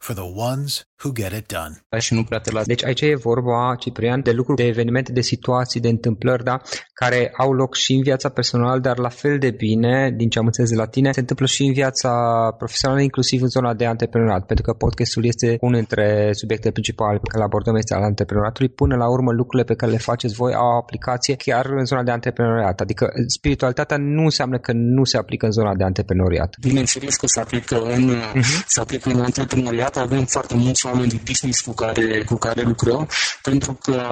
for 0.00 0.14
the 0.14 0.30
ones 0.50 0.84
who 1.02 1.12
get 1.12 1.32
it 1.32 1.46
done. 1.46 1.74
Și 1.98 2.14
nu 2.14 2.24
prea 2.24 2.38
te 2.38 2.50
las. 2.50 2.66
Deci 2.66 2.84
aici 2.84 3.00
e 3.00 3.14
vorba, 3.16 3.74
Ciprian, 3.78 4.20
de 4.22 4.30
lucruri, 4.30 4.60
de 4.62 4.66
evenimente, 4.66 5.12
de 5.12 5.20
situații, 5.20 5.80
de 5.80 5.88
întâmplări, 5.88 6.44
da, 6.44 6.60
care 6.92 7.32
au 7.36 7.52
loc 7.52 7.74
și 7.74 7.92
în 7.92 8.02
viața 8.02 8.28
personală, 8.28 8.80
dar 8.80 8.98
la 8.98 9.08
fel 9.08 9.38
de 9.38 9.50
bine, 9.50 10.12
din 10.16 10.28
ce 10.28 10.38
am 10.38 10.46
înțeles 10.46 10.70
de 10.70 10.76
la 10.76 10.86
tine, 10.86 11.12
se 11.12 11.20
întâmplă 11.20 11.46
și 11.46 11.64
în 11.64 11.72
viața 11.72 12.12
profesională, 12.58 13.00
inclusiv 13.00 13.42
în 13.42 13.48
zona 13.48 13.74
de 13.74 13.86
antreprenoriat, 13.86 14.46
pentru 14.46 14.64
că 14.64 14.72
podcastul 14.72 15.24
este 15.24 15.56
unul 15.60 15.74
dintre 15.74 16.30
subiectele 16.32 16.72
principale 16.72 17.18
pe 17.18 17.28
care 17.28 17.38
le 17.38 17.44
abordăm 17.44 17.76
este 17.76 17.94
al 17.94 18.02
antreprenoriatului. 18.02 18.70
Până 18.70 18.96
la 18.96 19.08
urmă, 19.10 19.32
lucrurile 19.32 19.64
pe 19.64 19.74
care 19.74 19.92
le 19.92 19.98
faceți 19.98 20.34
voi 20.34 20.52
au 20.54 20.78
aplicație 20.78 21.34
chiar 21.34 21.66
în 21.66 21.84
zona 21.84 22.02
de 22.02 22.10
antreprenoriat. 22.10 22.80
Adică 22.80 23.12
spiritualitatea 23.26 23.96
nu 23.96 24.22
înseamnă 24.22 24.58
că 24.58 24.72
nu 24.74 25.04
se 25.04 25.16
aplică 25.16 25.46
în 25.46 25.52
zona 25.52 25.74
de 25.74 25.84
antreprenoriat. 25.84 26.54
Bineînțeles 26.60 27.16
că 27.16 27.26
se 27.26 27.40
aplică 27.40 27.82
în, 27.82 28.10
uh-huh. 28.10 28.64
se 28.66 28.80
aplică 28.80 29.10
în 29.10 29.20
antreprenoriat. 29.20 29.89
Avem 29.96 30.24
foarte 30.24 30.54
mulți 30.54 30.86
oameni 30.86 31.08
de 31.08 31.20
business 31.24 31.60
cu 31.60 31.72
care, 31.72 32.24
cu 32.24 32.34
care 32.34 32.62
lucrăm, 32.62 33.08
pentru 33.42 33.72
că, 33.72 34.02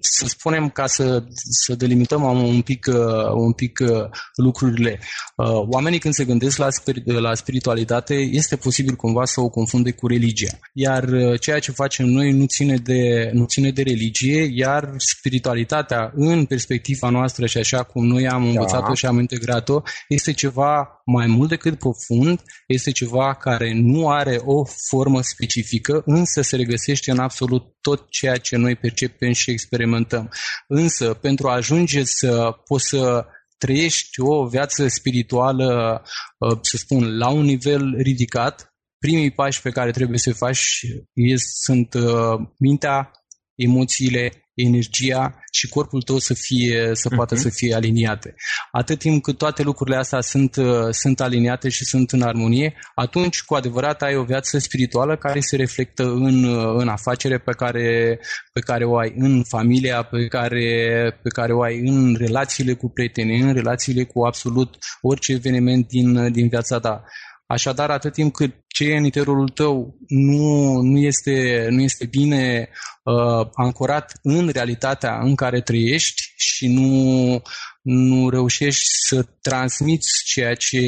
să 0.00 0.26
spunem, 0.26 0.68
ca 0.68 0.86
să, 0.86 1.24
să 1.64 1.74
delimităm 1.74 2.22
un 2.22 2.62
pic, 2.62 2.86
un 3.34 3.52
pic 3.52 3.78
lucrurile, 4.34 5.00
oamenii 5.70 5.98
când 5.98 6.14
se 6.14 6.24
gândesc 6.24 6.56
la, 6.56 6.68
la 7.04 7.34
spiritualitate, 7.34 8.14
este 8.14 8.56
posibil 8.56 8.94
cumva 8.94 9.24
să 9.24 9.40
o 9.40 9.48
confunde 9.48 9.90
cu 9.90 10.06
religia. 10.06 10.58
Iar 10.72 11.08
ceea 11.38 11.58
ce 11.58 11.72
facem 11.72 12.06
noi 12.06 12.32
nu 12.32 12.44
ține 12.44 12.76
de, 12.76 13.30
nu 13.32 13.44
ține 13.44 13.70
de 13.70 13.82
religie, 13.82 14.48
iar 14.54 14.94
spiritualitatea 14.96 16.12
în 16.14 16.44
perspectiva 16.44 17.08
noastră 17.08 17.46
și 17.46 17.58
așa 17.58 17.82
cum 17.82 18.06
noi 18.06 18.28
am 18.28 18.44
învățat-o 18.44 18.88
da. 18.88 18.94
și 18.94 19.06
am 19.06 19.18
integrat-o, 19.18 19.80
este 20.08 20.32
ceva 20.32 21.02
mai 21.04 21.26
mult 21.26 21.48
decât 21.48 21.78
profund, 21.78 22.40
este 22.66 22.90
ceva 22.90 23.34
care 23.34 23.72
nu 23.74 24.08
are 24.08 24.40
o 24.44 24.64
formă 24.88 25.22
specifică, 25.22 26.02
însă 26.06 26.40
se 26.40 26.56
regăsește 26.56 27.10
în 27.10 27.18
absolut 27.18 27.62
tot 27.80 28.10
ceea 28.10 28.36
ce 28.36 28.56
noi 28.56 28.76
percepem 28.76 29.32
și 29.32 29.50
experimentăm. 29.50 30.30
Însă, 30.68 31.14
pentru 31.14 31.48
a 31.48 31.54
ajunge 31.54 32.04
să 32.04 32.50
poți 32.64 32.88
să 32.88 33.26
trăiești 33.58 34.20
o 34.20 34.46
viață 34.46 34.88
spirituală, 34.88 36.02
uh, 36.38 36.58
să 36.62 36.76
spun, 36.76 37.16
la 37.16 37.28
un 37.28 37.44
nivel 37.44 37.94
ridicat, 37.96 38.74
primii 38.98 39.30
pași 39.30 39.62
pe 39.62 39.70
care 39.70 39.90
trebuie 39.90 40.18
să 40.18 40.32
faci 40.32 40.80
sunt 41.62 41.94
uh, 41.94 42.48
mintea, 42.58 43.10
emoțiile, 43.54 44.49
energia 44.66 45.34
și 45.52 45.68
corpul 45.68 46.02
tău 46.02 46.18
să 46.18 46.34
fie 46.34 46.90
să 46.92 47.08
uh-huh. 47.08 47.16
poată 47.16 47.34
să 47.34 47.48
fie 47.48 47.74
aliniate. 47.74 48.34
Atât 48.70 48.98
timp 48.98 49.22
cât 49.22 49.38
toate 49.38 49.62
lucrurile 49.62 49.96
astea 49.96 50.20
sunt, 50.20 50.56
uh, 50.56 50.88
sunt 50.90 51.20
aliniate 51.20 51.68
și 51.68 51.84
sunt 51.84 52.10
în 52.10 52.22
armonie, 52.22 52.74
atunci 52.94 53.42
cu 53.42 53.54
adevărat 53.54 54.02
ai 54.02 54.16
o 54.16 54.24
viață 54.24 54.58
spirituală 54.58 55.16
care 55.16 55.40
se 55.40 55.56
reflectă 55.56 56.04
în, 56.04 56.44
uh, 56.44 56.74
în 56.76 56.88
afacere 56.88 57.38
pe 57.38 57.52
care, 57.52 58.18
pe 58.52 58.60
care 58.60 58.84
o 58.84 58.96
ai 58.96 59.12
în 59.16 59.44
familia, 59.48 60.02
pe 60.02 60.26
care, 60.26 61.18
pe 61.22 61.28
care 61.28 61.52
o 61.52 61.62
ai 61.62 61.78
în 61.78 62.16
relațiile 62.18 62.72
cu 62.72 62.88
prietenii, 62.88 63.40
în 63.40 63.52
relațiile 63.52 64.04
cu 64.04 64.24
absolut 64.24 64.78
orice 65.00 65.32
eveniment 65.32 65.86
din, 65.86 66.32
din 66.32 66.48
viața 66.48 66.78
ta. 66.78 67.04
Așadar, 67.50 67.90
atât 67.90 68.12
timp 68.12 68.34
cât 68.34 68.54
ce 68.66 68.84
e 68.84 68.96
în 68.96 69.04
interiorul 69.04 69.48
tău 69.48 69.96
nu, 70.08 70.80
nu, 70.80 70.98
este, 70.98 71.66
nu 71.70 71.82
este 71.82 72.06
bine 72.06 72.68
uh, 73.02 73.46
ancorat 73.52 74.12
în 74.22 74.48
realitatea 74.48 75.18
în 75.22 75.34
care 75.34 75.60
trăiești 75.60 76.22
și 76.36 76.66
nu, 76.68 77.42
nu 77.82 78.28
reușești 78.28 78.84
să 79.08 79.26
transmiți 79.40 80.08
ceea 80.24 80.54
ce 80.54 80.78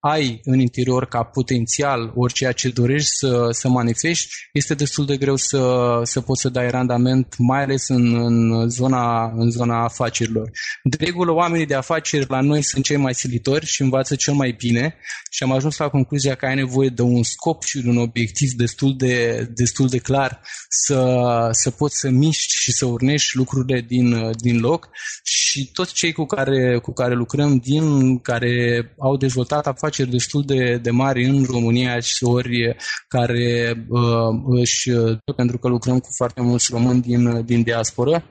ai 0.00 0.40
în 0.44 0.58
interior 0.58 1.06
ca 1.06 1.22
potențial 1.22 2.12
ori 2.14 2.32
ceea 2.32 2.52
ce 2.52 2.68
dorești 2.68 3.08
să, 3.10 3.48
să 3.50 3.68
manifesti, 3.68 4.28
este 4.52 4.74
destul 4.74 5.06
de 5.06 5.16
greu 5.16 5.36
să, 5.36 6.00
să 6.02 6.20
poți 6.20 6.40
să 6.40 6.48
dai 6.48 6.70
randament, 6.70 7.34
mai 7.38 7.62
ales 7.62 7.88
în, 7.88 8.14
în, 8.14 8.68
zona, 8.68 9.32
în 9.36 9.50
zona 9.50 9.84
afacerilor. 9.84 10.50
De 10.82 11.04
regulă, 11.04 11.32
oamenii 11.32 11.66
de 11.66 11.74
afaceri 11.74 12.26
la 12.28 12.40
noi 12.40 12.62
sunt 12.62 12.84
cei 12.84 12.96
mai 12.96 13.14
silitori 13.14 13.66
și 13.66 13.82
învață 13.82 14.14
cel 14.14 14.34
mai 14.34 14.54
bine 14.58 14.96
și 15.30 15.42
am 15.42 15.52
ajuns 15.52 15.76
la 15.76 15.88
concluzia 15.88 16.34
că 16.34 16.46
ai 16.46 16.54
nevoie 16.54 16.88
de 16.88 17.02
un 17.02 17.22
scop 17.22 17.62
și 17.62 17.80
de 17.80 17.88
un 17.88 17.96
obiectiv 17.96 18.50
destul 18.56 18.96
de, 18.96 19.46
destul 19.54 19.88
de 19.88 19.98
clar 19.98 20.40
să, 20.68 21.48
să 21.50 21.70
poți 21.70 21.98
să 21.98 22.08
miști 22.08 22.52
și 22.54 22.72
să 22.72 22.86
urnești 22.86 23.36
lucrurile 23.36 23.80
din, 23.80 24.30
din 24.40 24.60
loc 24.60 24.88
și 25.24 25.70
toți 25.72 25.94
cei 25.94 26.12
cu 26.12 26.24
care, 26.24 26.78
cu 26.78 26.92
care 26.92 27.14
lucrăm, 27.14 27.56
din 27.56 28.18
care 28.18 28.82
au 28.98 29.16
dezvoltat 29.16 29.66
afaceri, 29.66 29.97
afaceri 29.98 30.10
destul 30.10 30.42
de, 30.44 30.76
de 30.76 30.90
mari 30.90 31.24
în 31.24 31.44
România 31.44 32.00
și 32.00 32.24
ori 32.24 32.76
care 33.08 33.74
uh, 33.88 34.60
își, 34.60 34.90
pentru 35.36 35.58
că 35.58 35.68
lucrăm 35.68 35.98
cu 35.98 36.08
foarte 36.16 36.40
mulți 36.40 36.68
români 36.70 37.00
din, 37.00 37.44
din 37.44 37.62
diasporă, 37.62 38.24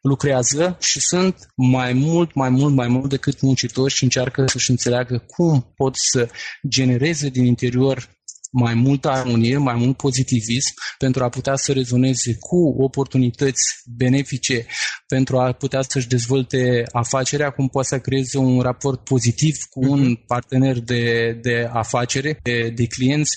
lucrează 0.00 0.76
și 0.80 1.00
sunt 1.00 1.36
mai 1.54 1.92
mult, 1.92 2.34
mai 2.34 2.48
mult, 2.48 2.74
mai 2.74 2.88
mult 2.88 3.08
decât 3.08 3.40
muncitori 3.40 3.92
și 3.92 4.02
încearcă 4.02 4.44
să-și 4.46 4.70
înțeleagă 4.70 5.24
cum 5.26 5.72
pot 5.76 5.96
să 5.96 6.28
genereze 6.68 7.28
din 7.28 7.44
interior 7.44 8.08
mai 8.56 8.74
multă 8.74 9.08
armonie, 9.08 9.56
mai 9.56 9.74
mult 9.74 9.96
pozitivism 9.96 10.74
pentru 10.98 11.24
a 11.24 11.28
putea 11.28 11.56
să 11.56 11.72
rezoneze 11.72 12.36
cu 12.40 12.82
oportunități 12.82 13.62
benefice 13.96 14.66
pentru 15.06 15.38
a 15.38 15.52
putea 15.52 15.82
să-și 15.88 16.08
dezvolte 16.08 16.82
afacerea, 16.92 17.50
cum 17.50 17.68
poate 17.68 17.88
să 17.88 17.98
creeze 17.98 18.38
un 18.38 18.60
raport 18.60 19.04
pozitiv 19.04 19.56
cu 19.70 19.80
un 19.90 20.00
mhm. 20.00 20.24
partener 20.26 20.80
de, 20.80 21.32
de 21.42 21.68
afacere, 21.72 22.38
de, 22.42 22.72
de 22.74 22.86
clienți, 22.86 23.36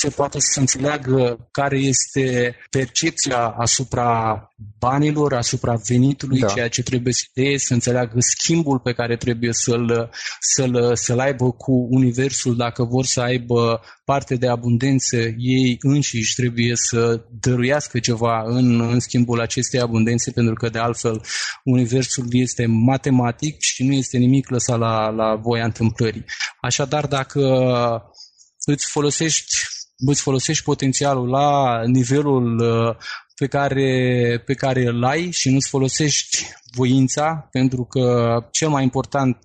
se 0.00 0.08
poate 0.08 0.40
să 0.40 0.60
înțeleagă 0.60 1.48
care 1.50 1.78
este 1.78 2.56
percepția 2.70 3.46
asupra 3.46 4.48
banilor, 4.78 5.34
asupra 5.34 5.74
venitului, 5.88 6.38
da. 6.38 6.46
ceea 6.46 6.68
ce 6.68 6.82
trebuie 6.82 7.12
să 7.12 7.24
fie, 7.32 7.58
să 7.58 7.72
înțeleagă 7.72 8.14
schimbul 8.18 8.78
pe 8.78 8.92
care 8.92 9.16
trebuie 9.16 9.52
să-l, 9.52 10.10
să-l, 10.40 10.94
să-l 10.94 11.18
aibă 11.18 11.50
cu 11.50 11.86
universul, 11.90 12.56
dacă 12.56 12.84
vor 12.84 13.04
să 13.04 13.20
aibă 13.20 13.80
parte 14.04 14.34
de 14.34 14.48
abundență, 14.48 15.16
ei 15.36 15.76
înșiși 15.80 16.34
trebuie 16.34 16.72
să 16.74 17.24
dăruiască 17.40 17.98
ceva 17.98 18.42
în, 18.46 18.80
în 18.80 19.00
schimbul 19.00 19.40
acestei 19.40 19.80
abundențe, 19.80 20.30
pentru 20.30 20.54
că 20.54 20.68
de 20.68 20.78
altfel 20.78 21.24
universul 21.64 22.26
este 22.30 22.66
matematic 22.66 23.56
și 23.58 23.84
nu 23.84 23.92
este 23.92 24.18
nimic 24.18 24.48
lăsat 24.48 24.78
la, 24.78 25.08
la 25.08 25.34
voia 25.34 25.64
întâmplării. 25.64 26.24
Așadar, 26.60 27.06
dacă 27.06 27.40
îți 28.64 28.86
folosești 28.86 29.56
îți 30.06 30.22
folosești 30.22 30.64
potențialul 30.64 31.28
la 31.28 31.80
nivelul 31.84 32.58
uh, 32.58 32.96
pe 33.34 33.46
care, 33.46 34.42
pe 34.46 34.54
care 34.54 34.86
îl 34.86 35.04
ai 35.04 35.30
și 35.30 35.50
nu-ți 35.50 35.68
folosești 35.68 36.46
voința, 36.74 37.48
pentru 37.50 37.84
că 37.84 38.36
cel 38.50 38.68
mai 38.68 38.82
important 38.82 39.36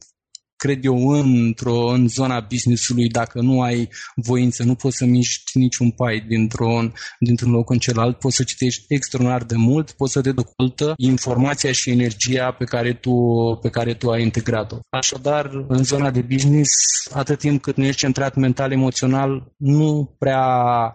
cred 0.57 0.85
eu, 0.85 1.07
într-o, 1.07 1.87
în 1.87 2.07
zona 2.07 2.39
business-ului, 2.39 3.07
dacă 3.07 3.41
nu 3.41 3.61
ai 3.61 3.89
voință, 4.15 4.63
nu 4.63 4.75
poți 4.75 4.97
să 4.97 5.05
miști 5.05 5.57
niciun 5.57 5.91
pai 5.91 6.25
dintr-un, 6.27 6.93
dintr-un 7.19 7.51
loc 7.51 7.69
în 7.69 7.77
celălalt, 7.77 8.19
poți 8.19 8.35
să 8.35 8.43
citești 8.43 8.85
extraordinar 8.87 9.43
de 9.43 9.55
mult, 9.55 9.91
poți 9.91 10.11
să 10.11 10.21
te 10.21 10.31
dezvoltă 10.31 10.93
informația 10.97 11.71
și 11.71 11.89
energia 11.89 12.51
pe 12.51 12.63
care 12.63 12.93
tu, 12.93 13.13
pe 13.61 13.69
care 13.69 13.93
tu 13.93 14.09
ai 14.09 14.21
integrat-o. 14.21 14.79
Așadar, 14.89 15.65
în 15.67 15.83
zona 15.83 16.11
de 16.11 16.21
business, 16.21 16.71
atât 17.11 17.39
timp 17.39 17.61
cât 17.61 17.75
nu 17.75 17.85
ești 17.85 17.99
centrat 17.99 18.35
mental-emoțional, 18.35 19.53
nu 19.57 20.15
prea 20.19 20.45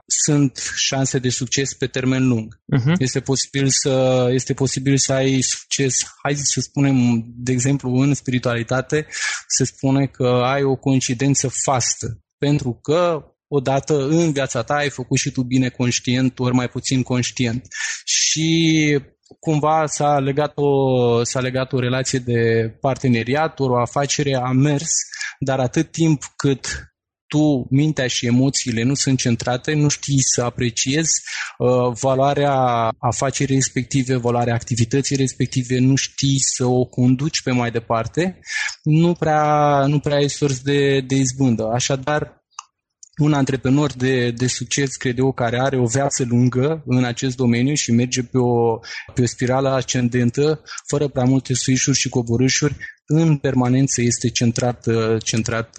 sunt 0.07 0.73
șanse 0.77 1.19
de 1.19 1.29
succes 1.29 1.75
pe 1.75 1.87
termen 1.87 2.29
lung. 2.29 2.61
Uh-huh. 2.77 2.95
Este, 2.99 3.21
posibil 3.21 3.69
să, 3.69 4.29
este 4.33 4.55
posibil 4.55 4.97
să 4.97 5.13
ai 5.13 5.41
succes, 5.41 5.95
hai 6.23 6.35
să 6.35 6.61
spunem, 6.61 7.25
de 7.27 7.53
exemplu, 7.53 7.95
în 7.95 8.15
spiritualitate, 8.15 9.07
se 9.57 9.65
spune 9.65 10.07
că 10.07 10.27
ai 10.27 10.63
o 10.63 10.77
coincidență 10.77 11.49
fastă, 11.65 12.19
pentru 12.39 12.79
că 12.83 13.25
odată 13.49 14.07
în 14.07 14.33
viața 14.33 14.63
ta 14.63 14.75
ai 14.75 14.91
făcut 14.91 15.19
și 15.19 15.31
tu 15.31 15.43
bine 15.43 15.69
conștient, 15.69 16.39
ori 16.39 16.55
mai 16.55 16.69
puțin 16.69 17.03
conștient. 17.03 17.67
Și 18.05 18.99
cumva 19.41 19.87
s-a 19.87 20.19
legat 20.19 20.53
o, 20.55 21.25
s-a 21.25 21.41
legat 21.41 21.73
o 21.73 21.79
relație 21.79 22.19
de 22.19 22.71
parteneriat, 22.81 23.61
ori 23.61 23.73
o 23.73 23.81
afacere 23.81 24.35
a 24.35 24.51
mers, 24.51 24.91
dar 25.39 25.61
atât 25.61 25.91
timp 25.91 26.23
cât 26.37 26.92
tu, 27.33 27.67
mintea 27.71 28.07
și 28.07 28.27
emoțiile 28.27 28.83
nu 28.83 28.95
sunt 28.95 29.19
centrate, 29.19 29.75
nu 29.75 29.89
știi 29.89 30.21
să 30.21 30.43
apreciezi 30.43 31.23
uh, 31.59 31.97
valoarea 32.01 32.55
afacerii 32.99 33.55
respective, 33.55 34.17
valoarea 34.17 34.55
activității 34.55 35.17
respective, 35.17 35.79
nu 35.79 35.95
știi 35.95 36.39
să 36.39 36.65
o 36.65 36.85
conduci 36.85 37.43
pe 37.43 37.51
mai 37.51 37.71
departe, 37.71 38.39
nu 38.83 39.13
prea, 39.13 39.85
nu 39.87 39.99
prea 39.99 40.17
ai 40.17 40.29
sors 40.29 40.61
de, 40.61 41.01
de 41.01 41.15
izbândă. 41.15 41.71
Așadar, 41.73 42.43
un 43.17 43.33
antreprenor 43.33 43.93
de, 43.93 44.31
de 44.31 44.47
succes, 44.47 44.97
cred 44.97 45.19
eu, 45.19 45.33
care 45.33 45.61
are 45.61 45.79
o 45.79 45.87
viață 45.87 46.25
lungă 46.29 46.83
în 46.87 47.05
acest 47.05 47.37
domeniu 47.37 47.75
și 47.75 47.93
merge 47.93 48.23
pe 48.23 48.39
o, 48.39 48.79
pe 49.15 49.23
o 49.23 49.27
spirală 49.27 49.69
ascendentă, 49.69 50.63
fără 50.89 51.09
prea 51.09 51.25
multe 51.25 51.55
suișuri 51.55 51.97
și 51.97 52.09
coborâșuri, 52.09 52.77
în 53.07 53.37
permanență 53.37 54.03
este 54.03 54.29
centrat, 54.29 54.87
centrat 55.23 55.77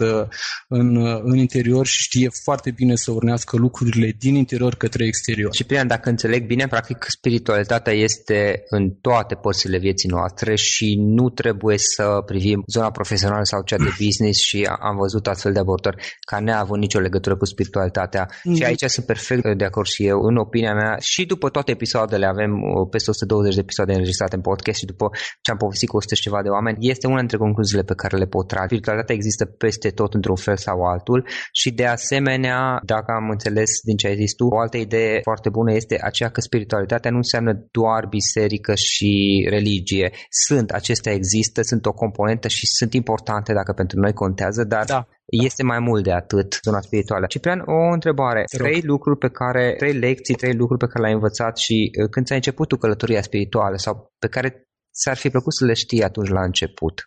în, 0.68 0.96
în 1.22 1.36
interior 1.36 1.86
și 1.86 2.02
știe 2.02 2.28
foarte 2.42 2.70
bine 2.70 2.94
să 2.94 3.10
urnească 3.10 3.56
lucrurile 3.56 4.14
din 4.18 4.34
interior 4.34 4.74
către 4.74 5.06
exterior. 5.06 5.54
Și 5.54 5.64
Prian, 5.64 5.86
dacă 5.86 6.08
înțeleg 6.08 6.46
bine, 6.46 6.66
practic 6.66 7.06
spiritualitatea 7.08 7.92
este 7.92 8.62
în 8.68 8.90
toate 8.90 9.34
părțile 9.34 9.78
vieții 9.78 10.08
noastre 10.08 10.54
și 10.54 10.94
nu 10.98 11.30
trebuie 11.30 11.78
să 11.78 12.22
privim 12.26 12.62
zona 12.66 12.90
profesională 12.90 13.44
sau 13.44 13.62
cea 13.62 13.76
de 13.76 13.94
business 14.04 14.40
și 14.40 14.68
am 14.80 14.96
văzut 14.96 15.26
astfel 15.26 15.52
de 15.52 15.58
abordări 15.58 15.96
ca 16.20 16.38
neavând 16.40 16.80
nicio 16.80 16.98
legătură 16.98 17.36
cu 17.36 17.44
spiritualitatea. 17.44 18.28
Mm. 18.44 18.54
Și 18.54 18.64
aici 18.64 18.82
sunt 18.86 19.06
perfect 19.06 19.54
de 19.56 19.64
acord 19.64 19.86
și 19.86 20.06
eu, 20.06 20.20
în 20.20 20.36
opinia 20.36 20.74
mea, 20.74 20.96
și 21.00 21.26
după 21.26 21.48
toate 21.48 21.70
episoadele, 21.70 22.26
avem 22.26 22.52
uh, 22.52 22.88
peste 22.90 23.10
120 23.10 23.54
de 23.54 23.60
episoade 23.60 23.92
înregistrate 23.92 24.34
în 24.36 24.40
podcast 24.42 24.78
și 24.78 24.84
după 24.84 25.08
ce 25.40 25.50
am 25.50 25.56
povestit 25.56 25.88
cu 25.88 25.96
100 25.96 26.14
și 26.14 26.22
ceva 26.22 26.42
de 26.42 26.48
oameni, 26.48 26.76
este 26.80 27.06
una 27.14 27.24
dintre 27.26 27.44
concluziile 27.46 27.82
pe 27.90 27.94
care 27.94 28.16
le 28.16 28.32
pot 28.34 28.46
trage. 28.48 28.66
Spiritualitatea 28.66 29.14
există 29.14 29.44
peste 29.44 29.88
tot 30.00 30.14
într-un 30.14 30.40
fel 30.46 30.56
sau 30.56 30.76
altul 30.92 31.20
și 31.52 31.70
de 31.80 31.86
asemenea, 31.86 32.58
dacă 32.92 33.12
am 33.12 33.26
înțeles 33.30 33.70
din 33.88 33.96
ce 33.96 34.06
ai 34.06 34.20
zis 34.22 34.32
tu, 34.34 34.46
o 34.46 34.58
altă 34.58 34.76
idee 34.76 35.20
foarte 35.22 35.48
bună 35.48 35.72
este 35.72 35.98
aceea 36.02 36.30
că 36.30 36.40
spiritualitatea 36.40 37.10
nu 37.10 37.16
înseamnă 37.16 37.52
doar 37.70 38.06
biserică 38.06 38.74
și 38.74 39.12
religie. 39.50 40.10
Sunt, 40.46 40.70
acestea 40.70 41.12
există, 41.12 41.62
sunt 41.62 41.86
o 41.86 41.92
componentă 41.92 42.48
și 42.48 42.66
sunt 42.66 42.92
importante 42.94 43.52
dacă 43.52 43.72
pentru 43.72 44.00
noi 44.00 44.12
contează, 44.12 44.64
dar 44.64 44.84
da. 44.84 45.08
Este 45.26 45.62
mai 45.62 45.78
mult 45.78 46.04
de 46.04 46.12
atât 46.12 46.58
zona 46.64 46.80
spirituală. 46.80 47.26
Ciprian, 47.26 47.62
o 47.66 47.92
întrebare. 47.92 48.44
Trei 48.56 48.80
lucruri 48.82 49.18
pe 49.18 49.28
care, 49.28 49.74
trei 49.78 49.92
lecții, 49.92 50.34
trei 50.34 50.54
lucruri 50.54 50.80
pe 50.80 50.86
care 50.86 51.00
le-ai 51.00 51.14
învățat 51.14 51.56
și 51.56 51.90
uh, 52.00 52.08
când 52.10 52.26
ți-ai 52.26 52.38
început 52.38 52.68
tu 52.68 52.76
călătoria 52.76 53.22
spirituală 53.22 53.76
sau 53.76 54.12
pe 54.18 54.28
care 54.28 54.68
ți-ar 55.00 55.16
fi 55.16 55.28
plăcut 55.28 55.54
să 55.54 55.64
le 55.64 55.74
știi 55.74 56.02
atunci 56.02 56.28
la 56.28 56.42
început? 56.44 57.02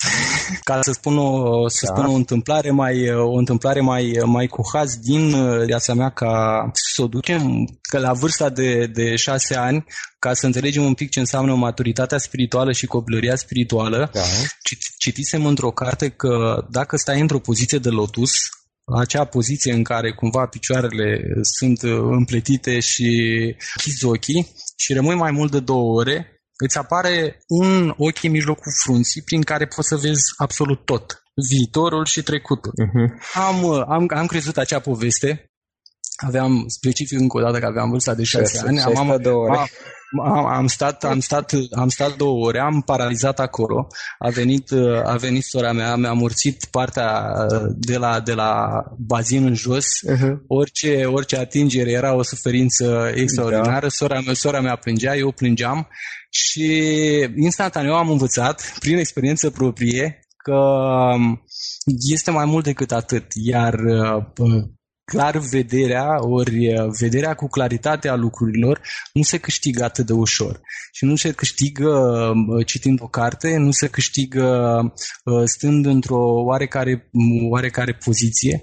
Ca 0.63 0.82
să 0.82 0.91
spun 0.91 1.17
o, 1.17 1.67
să 1.67 1.86
da. 1.86 1.93
spun 1.93 2.06
o 2.06 2.15
întâmplare 2.15 2.71
mai 2.71 3.12
o 3.13 3.38
întâmplare 3.38 3.82
mai, 3.82 4.19
mai 4.26 4.47
cu 4.47 4.62
haz 4.73 4.95
din 4.95 5.34
uh, 5.34 5.65
viața 5.65 5.93
mea 5.93 6.10
ca 6.10 6.65
să 6.73 7.02
o 7.02 7.08
ducem 7.08 7.67
că 7.89 8.00
la 8.00 8.13
vârsta 8.13 8.50
de, 8.50 8.86
de 8.86 9.15
șase 9.15 9.56
ani, 9.56 9.86
ca 10.19 10.34
să 10.34 10.45
înțelegem 10.45 10.84
un 10.84 10.93
pic 10.93 11.10
ce 11.10 11.19
înseamnă 11.19 11.56
maturitatea 11.56 12.17
spirituală 12.17 12.71
și 12.71 12.86
copilăria 12.86 13.36
spirituală, 13.36 14.10
da. 14.13 14.21
citisem 14.97 15.45
într-o 15.45 15.71
carte 15.71 16.10
că 16.10 16.65
dacă 16.69 16.97
stai 16.97 17.19
într-o 17.19 17.39
poziție 17.39 17.78
de 17.78 17.89
lotus, 17.89 18.32
acea 18.95 19.26
poziție 19.26 19.73
în 19.73 19.84
care 19.84 20.12
cumva 20.12 20.45
picioarele 20.45 21.21
sunt 21.41 21.82
uh, 21.82 22.00
împletite 22.12 22.80
și 22.80 23.10
chizi 23.78 24.06
ochii 24.06 24.52
și 24.76 24.93
rămâi 24.93 25.15
mai 25.15 25.32
mult 25.32 25.52
de 25.52 25.60
două 25.60 26.00
ore, 26.00 26.37
îți 26.58 26.78
apare 26.78 27.39
un 27.48 27.93
ochi 27.98 28.24
în 28.24 28.32
mijlocul 28.32 28.72
frunții 28.84 29.22
prin 29.22 29.41
care 29.41 29.65
poți 29.65 29.88
să 29.88 29.96
vezi 29.96 30.24
absolut 30.38 30.86
tot, 30.86 31.24
viitorul 31.50 32.06
și 32.06 32.22
trecutul. 32.22 32.72
Uh-huh. 32.72 33.34
Am, 33.34 33.65
am, 33.65 34.06
am 34.15 34.26
crezut 34.26 34.58
acea 34.58 34.80
poveste, 34.80 35.52
aveam 36.15 36.63
specific 36.67 37.20
încă 37.20 37.38
o 37.38 37.41
dată 37.41 37.60
că 37.60 37.65
aveam 37.65 37.89
vârsta 37.89 38.13
de 38.13 38.24
6 38.24 38.60
ani, 38.67 38.82
am, 38.82 38.98
am, 38.98 39.12
am, 39.12 39.67
am, 40.24 40.46
am, 40.46 40.67
stat, 40.67 41.04
am, 41.04 41.20
stat, 41.20 41.54
am 41.72 41.89
stat 41.89 42.15
două 42.15 42.46
ore, 42.46 42.60
am 42.60 42.82
paralizat 42.82 43.39
acolo, 43.39 43.88
a 44.20 44.30
venit, 44.30 44.72
a 45.04 45.15
venit 45.15 45.43
sora 45.43 45.72
mea, 45.72 45.96
mi-a 45.96 46.13
murțit 46.13 46.65
partea 46.72 47.36
de 47.74 47.98
la, 47.98 48.20
de 48.20 48.34
la 48.34 48.84
bazin 48.98 49.46
în 49.46 49.54
jos, 49.54 49.86
uh-huh. 49.86 50.38
orice, 50.48 51.06
orice 51.06 51.38
atingere 51.38 51.91
era 51.91 52.13
o 52.13 52.24
suferință 52.24 53.12
extraordinară, 53.15 53.80
da. 53.82 53.89
sora, 53.89 54.22
mea, 54.26 54.34
sora 54.34 54.62
mea 54.62 54.76
plângea, 54.76 55.15
eu 55.15 55.32
plângeam 55.32 55.88
și 56.30 56.72
instantaneu 57.36 57.96
am 57.96 58.10
învățat, 58.10 58.76
prin 58.80 58.98
experiență 58.98 59.50
proprie, 59.50 60.20
că 60.38 60.62
este 62.12 62.32
mai 62.32 62.46
mult 62.46 62.63
decât 62.63 62.92
atât, 62.92 63.26
iar 63.34 63.76
clar 65.12 65.38
vederea, 65.38 66.08
ori 66.20 66.74
vederea 67.00 67.34
cu 67.34 67.48
claritate 67.48 68.08
a 68.08 68.16
lucrurilor 68.16 68.82
nu 69.13 69.22
se 69.22 69.38
câștigă 69.38 69.84
atât 69.84 70.06
de 70.06 70.13
ușor. 70.13 70.62
Și 70.92 71.06
nu 71.06 71.16
se 71.16 71.32
câștigă 71.32 72.34
citind 72.66 73.02
o 73.02 73.08
carte, 73.08 73.58
nu 73.58 73.72
se 73.72 73.88
câștigă 73.88 74.80
stând 75.46 75.86
într-o 75.86 76.44
oarecare, 76.44 77.10
oarecare 77.50 77.98
poziție, 78.06 78.62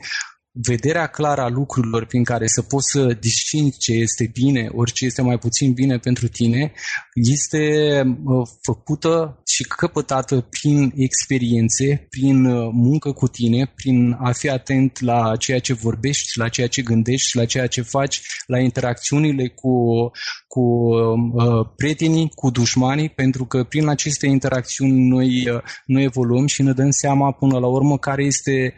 vederea 0.57 1.07
clară 1.07 1.41
a 1.41 1.49
lucrurilor 1.49 2.05
prin 2.07 2.25
care 2.25 2.47
să 2.47 2.63
poți 2.63 2.91
să 2.91 3.17
distingi 3.21 3.79
ce 3.79 3.93
este 3.93 4.31
bine, 4.33 4.69
ori 4.73 4.93
ce 4.93 5.05
este 5.05 5.23
mai 5.23 5.39
puțin 5.39 5.73
bine 5.73 5.99
pentru 5.99 6.29
tine, 6.29 6.73
este 7.15 8.03
uh, 8.25 8.49
făcută 8.63 9.43
și 9.47 9.63
căpătată 9.63 10.41
prin 10.41 10.93
experiențe, 10.97 12.07
prin 12.11 12.45
uh, 12.45 12.71
muncă 12.73 13.13
cu 13.13 13.29
tine, 13.29 13.73
prin 13.75 14.17
a 14.21 14.33
fi 14.33 14.49
atent 14.49 15.01
la 15.01 15.37
ceea 15.37 15.59
ce 15.59 15.73
vorbești, 15.73 16.39
la 16.39 16.49
ceea 16.49 16.67
ce 16.67 16.83
gândești, 16.83 17.37
la 17.37 17.45
ceea 17.45 17.67
ce 17.67 17.83
faci, 17.83 18.21
la 18.47 18.59
interacțiunile 18.59 19.49
cu, 19.49 20.11
cu 20.47 20.61
uh, 20.61 21.67
prietenii, 21.77 22.31
cu 22.35 22.51
dușmanii, 22.51 23.09
pentru 23.09 23.45
că 23.45 23.65
prin 23.65 23.89
aceste 23.89 24.27
interacțiuni 24.27 25.09
noi, 25.09 25.49
uh, 25.49 25.61
noi 25.87 26.03
evoluăm 26.03 26.47
și 26.47 26.63
ne 26.63 26.73
dăm 26.73 26.91
seama 26.91 27.33
până 27.33 27.59
la 27.59 27.67
urmă 27.67 27.99
care 27.99 28.25
este 28.25 28.75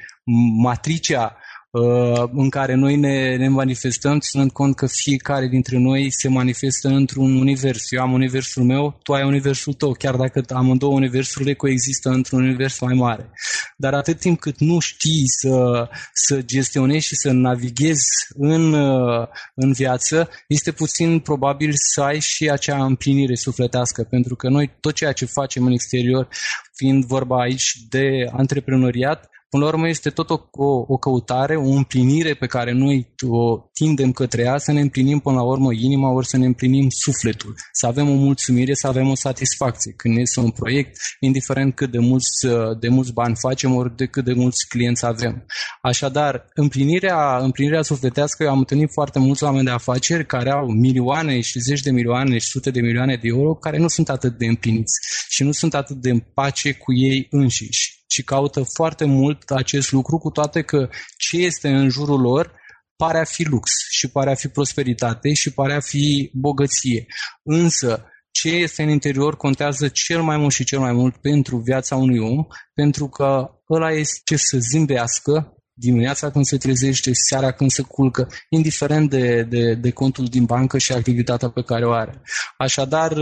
matricea 0.63 1.37
Uh, 1.77 2.29
în 2.33 2.49
care 2.49 2.75
noi 2.75 2.97
ne, 2.97 3.37
ne 3.37 3.49
manifestăm, 3.49 4.19
ținând 4.19 4.51
cont 4.51 4.77
că 4.77 4.87
fiecare 4.87 5.47
dintre 5.47 5.79
noi 5.79 6.11
se 6.11 6.29
manifestă 6.29 6.89
într-un 6.89 7.37
univers. 7.37 7.93
Eu 7.93 8.03
am 8.03 8.13
universul 8.13 8.63
meu, 8.63 8.99
tu 9.03 9.13
ai 9.13 9.27
universul 9.27 9.73
tău, 9.73 9.93
chiar 9.93 10.15
dacă 10.17 10.43
amândouă 10.49 10.93
universurile 10.93 11.55
coexistă 11.55 12.09
într-un 12.09 12.43
univers 12.43 12.81
mai 12.81 12.95
mare. 12.95 13.31
Dar 13.77 13.95
atât 13.95 14.19
timp 14.19 14.41
cât 14.41 14.59
nu 14.59 14.79
știi 14.79 15.23
să, 15.27 15.89
să 16.13 16.43
gestionezi 16.43 17.07
și 17.07 17.17
să 17.17 17.31
navighezi 17.31 18.09
în, 18.35 18.73
uh, 18.73 19.27
în 19.55 19.73
viață, 19.73 20.29
este 20.49 20.73
puțin 20.73 21.19
probabil 21.19 21.71
să 21.75 22.03
ai 22.03 22.21
și 22.21 22.51
acea 22.51 22.85
împlinire 22.85 23.35
sufletească, 23.35 24.03
pentru 24.03 24.37
că 24.37 24.49
noi 24.49 24.77
tot 24.81 24.95
ceea 24.95 25.13
ce 25.13 25.25
facem 25.25 25.67
în 25.67 25.73
exterior, 25.73 26.29
fiind 26.75 27.05
vorba 27.05 27.41
aici 27.41 27.73
de 27.89 28.29
antreprenoriat, 28.33 29.31
Până 29.49 29.65
la 29.65 29.69
urmă 29.71 29.89
este 29.89 30.11
tot 30.11 30.31
o, 30.31 30.41
o, 30.51 30.85
o 30.87 30.97
căutare, 30.97 31.57
o 31.57 31.69
împlinire 31.69 32.35
pe 32.35 32.47
care 32.47 32.73
noi 32.73 33.15
o 33.29 33.59
tindem 33.73 34.13
către 34.13 34.43
ea, 34.43 34.59
să 34.59 34.73
ne 34.73 34.81
împlinim 34.81 35.19
până 35.19 35.37
la 35.37 35.43
urmă 35.43 35.73
inima, 35.73 36.13
ori 36.13 36.27
să 36.27 36.37
ne 36.37 36.47
împlinim 36.47 36.89
sufletul, 36.89 37.55
să 37.73 37.87
avem 37.87 38.09
o 38.11 38.15
mulțumire, 38.15 38.75
să 38.75 38.87
avem 38.87 39.09
o 39.09 39.15
satisfacție. 39.15 39.93
Când 39.97 40.19
este 40.19 40.41
un 40.41 40.51
proiect, 40.51 40.97
indiferent 41.21 41.75
cât 41.75 41.91
de 41.91 41.99
mulți, 41.99 42.47
de 42.81 42.89
mulți 42.89 43.13
bani 43.13 43.37
facem, 43.37 43.75
ori 43.75 43.97
de 43.97 44.07
cât 44.07 44.25
de 44.25 44.33
mulți 44.33 44.69
clienți 44.69 45.07
avem. 45.07 45.47
Așadar, 45.83 46.47
împlinirea, 46.55 47.37
împlinirea 47.37 47.83
sufletească, 47.83 48.43
eu 48.43 48.51
am 48.51 48.59
întâlnit 48.59 48.91
foarte 48.93 49.19
mulți 49.19 49.45
oameni 49.45 49.65
de 49.65 49.71
afaceri 49.71 50.27
care 50.27 50.51
au 50.51 50.67
milioane 50.67 51.41
și 51.41 51.61
zeci 51.61 51.81
de 51.81 51.91
milioane 51.91 52.39
și 52.39 52.49
sute 52.49 52.71
de 52.71 52.81
milioane 52.81 53.17
de 53.17 53.29
euro, 53.29 53.55
care 53.55 53.79
nu 53.79 53.89
sunt 53.89 54.09
atât 54.09 54.39
de 54.39 54.47
împliniți 54.47 54.95
și 55.29 55.43
nu 55.43 55.53
sunt 55.53 55.75
atât 55.75 55.97
de 55.97 56.11
în 56.11 56.21
pace 56.35 56.73
cu 56.73 56.95
ei 56.95 57.27
înșiși 57.31 57.97
și 58.07 58.25
caută 58.25 58.63
foarte 58.75 59.05
mult 59.05 59.51
acest 59.51 59.93
lucru, 59.93 60.19
cu 60.19 60.31
toate 60.31 60.63
că 60.63 60.89
ce 61.19 61.37
este 61.37 61.69
în 61.69 61.89
jurul 61.89 62.21
lor 62.21 62.53
pare 62.97 63.19
a 63.19 63.25
fi 63.25 63.43
lux 63.43 63.71
și 63.91 64.11
pare 64.11 64.31
a 64.31 64.35
fi 64.35 64.49
prosperitate 64.49 65.33
și 65.33 65.53
pare 65.53 65.75
a 65.75 65.81
fi 65.81 66.31
bogăție. 66.35 67.07
Însă, 67.43 68.07
ce 68.31 68.49
este 68.49 68.83
în 68.83 68.89
interior 68.89 69.37
contează 69.37 69.89
cel 69.89 70.23
mai 70.23 70.37
mult 70.37 70.53
și 70.53 70.65
cel 70.65 70.79
mai 70.79 70.93
mult 70.93 71.17
pentru 71.17 71.57
viața 71.57 71.97
unui 71.97 72.19
om, 72.19 72.47
pentru 72.75 73.09
că 73.09 73.51
ăla 73.71 73.91
este 73.91 74.37
să 74.37 74.59
zâmbească, 74.59 75.56
dimineața 75.79 76.31
când 76.31 76.45
se 76.45 76.57
trezește, 76.57 77.11
seara 77.13 77.53
când 77.53 77.71
se 77.71 77.83
culcă, 77.83 78.29
indiferent 78.49 79.11
de, 79.11 79.43
de, 79.43 79.75
de 79.75 79.91
contul 79.91 80.25
din 80.25 80.45
bancă 80.45 80.79
și 80.79 80.93
activitatea 80.93 81.49
pe 81.49 81.63
care 81.63 81.87
o 81.87 81.93
are. 81.93 82.23
Așadar, 82.59 83.13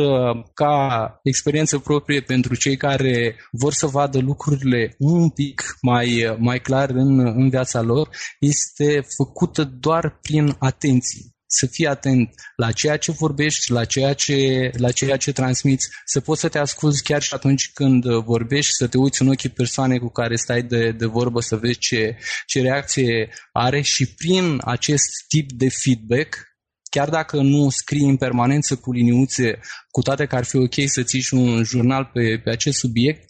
ca 0.55 0.75
experiență 1.23 1.79
proprie 1.79 2.21
pentru 2.21 2.55
cei 2.55 2.77
care 2.77 3.37
vor 3.51 3.73
să 3.73 3.87
vadă 3.87 4.19
lucrurile 4.19 4.95
un 4.99 5.31
pic 5.31 5.77
mai, 5.81 6.37
mai 6.39 6.61
clar 6.61 6.91
în, 6.91 7.19
în 7.19 7.49
viața 7.49 7.81
lor, 7.81 8.09
este 8.39 9.05
făcută 9.17 9.65
doar 9.65 10.19
prin 10.23 10.57
atenție 10.59 11.34
să 11.59 11.67
fii 11.67 11.87
atent 11.87 12.35
la 12.57 12.73
ceea 12.73 12.97
ce 12.97 13.13
vorbești, 13.13 13.73
la 13.73 13.85
ceea 13.85 14.13
ce, 14.13 14.71
la 14.77 14.91
ceea 14.91 15.17
ce 15.17 15.33
transmiți, 15.33 15.89
să 16.05 16.21
poți 16.21 16.41
să 16.41 16.49
te 16.49 16.59
asculți 16.59 17.03
chiar 17.03 17.23
și 17.23 17.35
atunci 17.35 17.71
când 17.73 18.05
vorbești, 18.05 18.73
să 18.75 18.87
te 18.87 18.99
uiți 18.99 19.23
în 19.23 19.29
ochii 19.29 19.49
persoanei 19.49 19.99
cu 19.99 20.09
care 20.09 20.37
stai 20.37 20.63
de, 20.63 20.91
de 20.91 21.07
vorbă, 21.07 21.41
să 21.41 21.57
vezi 21.57 21.79
ce, 21.79 22.17
ce 22.47 22.61
reacție 22.61 23.29
are 23.53 23.81
și 23.81 24.15
prin 24.15 24.61
acest 24.65 25.11
tip 25.29 25.53
de 25.53 25.69
feedback, 25.69 26.55
chiar 26.91 27.09
dacă 27.09 27.37
nu 27.37 27.71
scrii 27.71 28.09
în 28.09 28.17
permanență 28.17 28.77
cu 28.77 28.93
liniuțe, 28.93 29.61
cu 29.91 30.03
toate 30.03 30.27
că 30.27 30.37
ar 30.37 30.45
fi 30.45 30.57
ok 30.57 30.75
să 30.87 31.03
țiși 31.03 31.27
și 31.27 31.35
un 31.35 31.65
jurnal 31.65 32.11
pe, 32.13 32.41
pe 32.45 32.51
acest 32.51 32.79
subiect, 32.79 33.25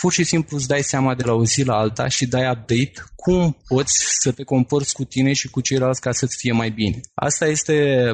pur 0.00 0.12
și 0.12 0.24
simplu 0.24 0.56
îți 0.56 0.68
dai 0.68 0.82
seama 0.82 1.14
de 1.14 1.22
la 1.24 1.32
o 1.32 1.44
zi 1.44 1.62
la 1.62 1.76
alta 1.76 2.08
și 2.08 2.26
dai 2.26 2.50
update 2.50 2.92
cum 3.16 3.56
poți 3.68 4.04
să 4.20 4.32
te 4.32 4.42
comporți 4.42 4.94
cu 4.94 5.04
tine 5.04 5.32
și 5.32 5.50
cu 5.50 5.60
ceilalți 5.60 6.00
ca 6.00 6.12
să-ți 6.12 6.36
fie 6.36 6.52
mai 6.52 6.70
bine. 6.70 7.00
Asta 7.14 7.46
este, 7.46 8.08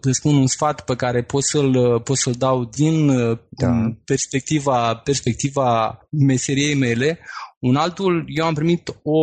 să 0.00 0.10
spun, 0.10 0.34
un 0.34 0.46
sfat 0.46 0.84
pe 0.84 0.96
care 0.96 1.22
pot 1.22 1.44
să-l, 1.44 2.00
pot 2.00 2.16
să-l 2.16 2.32
dau 2.32 2.64
din 2.64 3.06
da. 3.50 3.70
perspectiva, 4.04 4.94
perspectiva 4.94 5.98
meseriei 6.10 6.74
mele. 6.74 7.18
Un 7.58 7.76
altul, 7.76 8.24
eu 8.26 8.44
am 8.44 8.54
primit 8.54 8.88
o, 9.02 9.20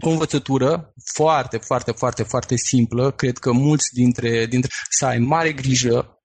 o 0.00 0.10
învățătură 0.10 0.92
foarte, 1.14 1.56
foarte, 1.56 1.92
foarte, 1.92 2.22
foarte 2.22 2.56
simplă. 2.56 3.10
Cred 3.10 3.38
că 3.38 3.52
mulți 3.52 3.88
dintre, 3.92 4.46
dintre 4.46 4.70
să 4.90 5.06
ai 5.06 5.18
mare 5.18 5.52
grijă 5.52 6.22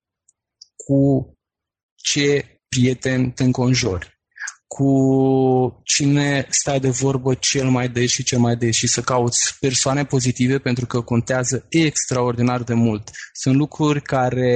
cu 0.75 1.31
ce 1.95 2.59
prieten 2.69 3.31
te 3.31 3.43
înconjori 3.43 4.12
cu 4.75 5.81
cine 5.83 6.45
stai 6.49 6.79
de 6.79 6.89
vorbă 6.89 7.33
cel 7.33 7.69
mai 7.69 7.89
des 7.89 8.11
și 8.11 8.23
cel 8.23 8.39
mai 8.39 8.55
des 8.55 8.75
și 8.75 8.87
să 8.87 9.01
cauți 9.01 9.57
persoane 9.59 10.05
pozitive 10.05 10.57
pentru 10.57 10.85
că 10.85 11.01
contează 11.01 11.65
extraordinar 11.69 12.63
de 12.63 12.73
mult. 12.73 13.11
Sunt 13.33 13.55
lucruri 13.55 14.01
care 14.01 14.53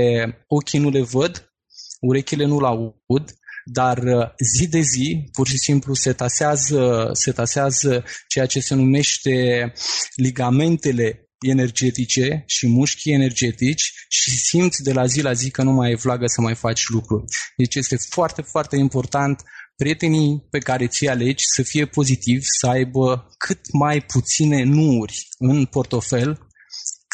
ochii 0.47 0.79
nu 0.79 0.89
le 0.89 1.01
văd, 1.01 1.53
urechile 1.99 2.45
nu-l 2.45 2.65
aud, 2.65 3.35
dar 3.65 3.97
uh, 3.97 4.27
zi 4.57 4.67
de 4.67 4.79
zi, 4.79 5.29
pur 5.31 5.47
și 5.47 5.57
simplu, 5.57 5.93
se 5.93 6.13
tasează, 6.13 7.09
se 7.13 7.31
tasează 7.31 8.03
ceea 8.27 8.45
ce 8.45 8.59
se 8.59 8.75
numește 8.75 9.73
ligamentele 10.15 11.29
energetice 11.39 12.43
și 12.45 12.67
mușchii 12.67 13.13
energetici 13.13 13.93
și 14.09 14.37
simți 14.37 14.83
de 14.83 14.93
la 14.93 15.05
zi 15.05 15.21
la 15.21 15.33
zi 15.33 15.51
că 15.51 15.63
nu 15.63 15.71
mai 15.71 15.91
e 15.91 15.95
vlagă 15.95 16.25
să 16.25 16.41
mai 16.41 16.55
faci 16.55 16.87
lucruri. 16.87 17.25
Deci 17.57 17.75
este 17.75 17.95
foarte, 18.09 18.41
foarte 18.41 18.75
important 18.75 19.43
prietenii 19.77 20.47
pe 20.49 20.57
care 20.57 20.87
ți 20.87 21.07
alegi 21.07 21.43
să 21.55 21.61
fie 21.63 21.85
pozitivi, 21.85 22.43
să 22.59 22.67
aibă 22.67 23.27
cât 23.37 23.59
mai 23.73 24.01
puține 24.01 24.63
nuuri 24.63 25.27
în 25.37 25.65
portofel, 25.65 26.47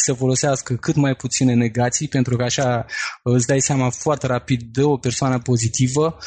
să 0.06 0.13
folosească 0.13 0.76
cât 0.76 0.95
mai 0.95 1.15
puține 1.15 1.54
negații, 1.54 2.08
pentru 2.08 2.36
că 2.36 2.43
așa 2.43 2.86
îți 3.23 3.47
dai 3.47 3.62
seama 3.62 3.89
foarte 3.89 4.28
rapid 4.28 4.62
de 4.62 4.82
o 4.84 4.97
persoană 4.97 5.39
pozitivă, 5.39 6.17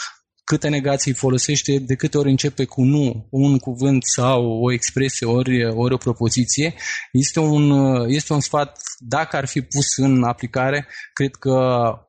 câte 0.51 0.69
negații 0.69 1.13
folosește, 1.13 1.79
de 1.79 1.95
câte 1.95 2.19
ori 2.19 2.31
începe 2.31 2.65
cu 2.65 2.83
nu, 2.83 3.27
un 3.31 3.59
cuvânt 3.59 4.05
sau 4.05 4.63
o 4.63 4.73
expresie, 4.73 5.27
ori, 5.27 5.65
ori 5.65 5.95
o 5.95 5.97
propoziție. 5.97 6.75
Este 7.13 7.41
un, 7.41 7.71
este 8.09 8.33
un 8.33 8.41
sfat, 8.41 8.79
dacă 8.99 9.37
ar 9.37 9.47
fi 9.47 9.61
pus 9.61 9.97
în 9.97 10.23
aplicare, 10.23 10.87
cred 11.13 11.35
că 11.35 11.59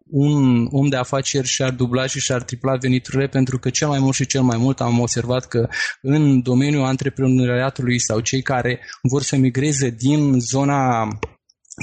un 0.10 0.68
om 0.72 0.88
de 0.88 0.96
afaceri 0.96 1.48
și-ar 1.48 1.72
dubla 1.72 2.06
și 2.06 2.20
și-ar 2.20 2.44
tripla 2.44 2.76
veniturile, 2.76 3.28
pentru 3.28 3.60
că 3.60 3.70
cel 3.70 3.88
mai 3.88 4.00
mult 4.00 4.16
și 4.16 4.26
cel 4.26 4.42
mai 4.42 4.58
mult 4.58 4.82
am 4.82 5.00
observat 5.00 5.48
că 5.48 5.68
în 6.02 6.42
domeniul 6.42 6.86
antreprenoriatului 6.86 8.00
sau 8.00 8.20
cei 8.20 8.42
care 8.42 8.80
vor 9.02 9.22
să 9.22 9.36
migreze 9.36 9.90
din 9.90 10.40
zona 10.40 11.08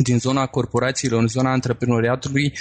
din 0.02 0.18
zona 0.18 0.46
corporațiilor, 0.46 1.20
în 1.20 1.28
zona 1.28 1.50
antreprenoriatului, 1.50 2.52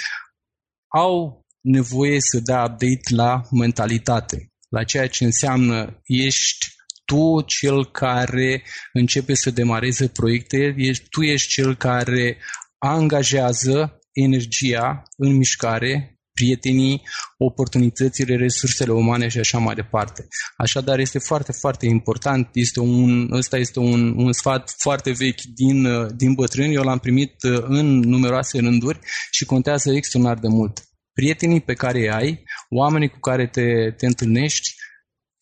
au 0.88 1.43
nevoie 1.64 2.20
să 2.20 2.40
dea 2.44 2.62
update 2.62 3.14
la 3.14 3.42
mentalitate, 3.50 4.52
la 4.68 4.84
ceea 4.84 5.08
ce 5.08 5.24
înseamnă 5.24 6.00
ești 6.04 6.66
tu 7.04 7.40
cel 7.40 7.90
care 7.90 8.62
începe 8.92 9.34
să 9.34 9.50
demareze 9.50 10.08
proiecte, 10.08 10.74
ești, 10.76 11.08
tu 11.08 11.22
ești 11.22 11.48
cel 11.48 11.76
care 11.76 12.38
angajează 12.78 13.98
energia 14.12 15.02
în 15.16 15.36
mișcare, 15.36 16.18
prietenii, 16.32 17.02
oportunitățile, 17.38 18.36
resursele 18.36 18.92
umane 18.92 19.28
și 19.28 19.38
așa 19.38 19.58
mai 19.58 19.74
departe. 19.74 20.26
Așadar, 20.56 20.98
este 20.98 21.18
foarte, 21.18 21.52
foarte 21.52 21.86
important. 21.86 22.48
Este 22.52 22.80
un, 22.80 23.32
ăsta 23.32 23.56
este 23.56 23.78
un, 23.78 24.14
un 24.16 24.32
sfat 24.32 24.74
foarte 24.78 25.10
vechi 25.10 25.40
din, 25.54 25.86
din 26.16 26.34
bătrâni. 26.34 26.74
Eu 26.74 26.82
l-am 26.82 26.98
primit 26.98 27.34
în 27.66 27.98
numeroase 27.98 28.58
rânduri 28.58 28.98
și 29.30 29.44
contează 29.44 29.92
extraordinar 29.92 30.38
de 30.38 30.48
mult 30.48 30.82
prietenii 31.14 31.60
pe 31.60 31.72
care 31.74 31.98
îi 31.98 32.10
ai, 32.10 32.42
oamenii 32.70 33.08
cu 33.08 33.18
care 33.18 33.46
te, 33.46 33.90
te 33.90 34.06
întâlnești, 34.06 34.74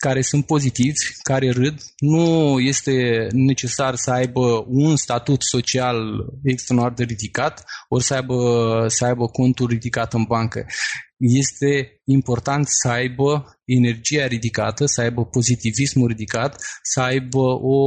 care 0.06 0.22
sunt 0.22 0.46
pozitivi, 0.46 0.98
care 1.22 1.50
râd. 1.50 1.82
Nu 1.98 2.58
este 2.60 3.26
necesar 3.30 3.94
să 3.94 4.10
aibă 4.10 4.64
un 4.68 4.96
statut 4.96 5.42
social 5.42 5.96
extraordinar 6.42 6.94
de 6.94 7.04
ridicat, 7.04 7.64
ori 7.88 8.04
să 8.04 8.14
aibă, 8.14 8.36
să 8.88 9.04
aibă 9.04 9.26
contul 9.26 9.68
ridicat 9.68 10.12
în 10.12 10.24
bancă. 10.28 10.66
Este 11.16 12.00
important 12.04 12.66
să 12.68 12.88
aibă 12.88 13.58
energia 13.64 14.26
ridicată, 14.26 14.86
să 14.86 15.00
aibă 15.00 15.24
pozitivismul 15.24 16.08
ridicat, 16.08 16.62
să 16.82 17.00
aibă 17.00 17.44
o 17.62 17.80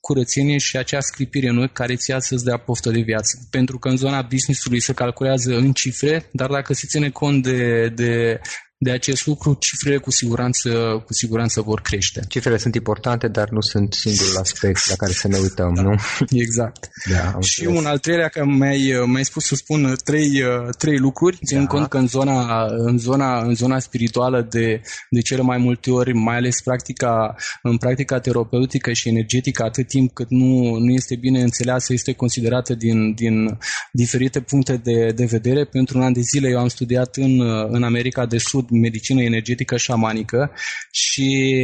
curățenie 0.00 0.58
și 0.58 0.76
acea 0.76 1.00
scripire 1.00 1.48
în 1.48 1.58
ochi 1.58 1.72
care 1.72 1.94
ți 1.96 2.12
să-ți 2.18 2.44
dea 2.44 2.56
poftă 2.56 2.90
de 2.90 3.00
viață. 3.00 3.46
Pentru 3.50 3.78
că 3.78 3.88
în 3.88 3.96
zona 3.96 4.22
business-ului 4.22 4.80
se 4.80 4.92
calculează 4.92 5.56
în 5.56 5.72
cifre, 5.72 6.28
dar 6.32 6.50
dacă 6.50 6.72
se 6.72 6.86
ține 6.86 7.10
cont 7.10 7.42
de, 7.42 7.88
de 7.88 8.40
de 8.78 8.90
acest 8.90 9.26
lucru, 9.26 9.54
cifrele 9.54 9.96
cu 9.96 10.10
siguranță, 10.10 10.70
cu 11.06 11.12
siguranță 11.12 11.60
vor 11.60 11.80
crește. 11.80 12.20
Cifrele 12.28 12.56
sunt 12.56 12.74
importante, 12.74 13.28
dar 13.28 13.48
nu 13.48 13.60
sunt 13.60 13.94
singurul 13.94 14.36
aspect 14.36 14.88
la 14.88 14.94
care 14.96 15.12
să 15.12 15.28
ne 15.28 15.36
uităm, 15.36 15.74
da. 15.74 15.82
nu? 15.82 15.94
Exact. 16.30 16.88
Da, 17.10 17.40
și 17.40 17.60
înțeles. 17.60 17.80
un 17.80 17.86
al 17.86 17.98
treilea, 17.98 18.28
că 18.28 18.44
mi-ai, 18.44 19.02
mi-ai 19.06 19.24
spus 19.24 19.44
să 19.44 19.54
spun 19.54 19.96
trei, 20.04 20.42
trei 20.78 20.98
lucruri, 20.98 21.38
ținând 21.46 21.66
da. 21.66 21.74
cont 21.74 21.88
că 21.88 21.96
în 21.96 22.06
zona, 22.06 22.66
în 22.66 22.98
zona, 22.98 23.40
în 23.40 23.54
zona 23.54 23.78
spirituală 23.78 24.46
de, 24.50 24.80
de 25.10 25.20
cele 25.20 25.42
mai 25.42 25.58
multe 25.58 25.90
ori, 25.90 26.12
mai 26.12 26.36
ales 26.36 26.60
practica, 26.60 27.34
în 27.62 27.76
practica 27.76 28.18
terapeutică 28.18 28.92
și 28.92 29.08
energetică, 29.08 29.62
atât 29.62 29.88
timp 29.88 30.12
cât 30.12 30.30
nu, 30.30 30.78
nu 30.78 30.92
este 30.92 31.16
bine 31.16 31.42
înțeleasă, 31.42 31.92
este 31.92 32.12
considerată 32.12 32.74
din, 32.74 33.14
din 33.14 33.58
diferite 33.92 34.40
puncte 34.40 34.76
de, 34.76 35.12
de 35.14 35.24
vedere. 35.24 35.64
Pentru 35.64 35.98
un 35.98 36.04
an 36.04 36.12
de 36.12 36.20
zile 36.20 36.48
eu 36.48 36.58
am 36.58 36.68
studiat 36.68 37.16
în, 37.16 37.40
în 37.70 37.82
America 37.82 38.26
de 38.26 38.38
Sud 38.38 38.65
medicină 38.70 39.22
energetică 39.22 39.76
șamanică 39.76 40.52
și 40.90 41.54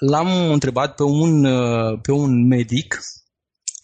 l-am 0.00 0.50
întrebat 0.50 0.94
pe 0.94 1.02
un, 1.02 1.42
pe 2.02 2.12
un 2.12 2.46
medic 2.46 2.98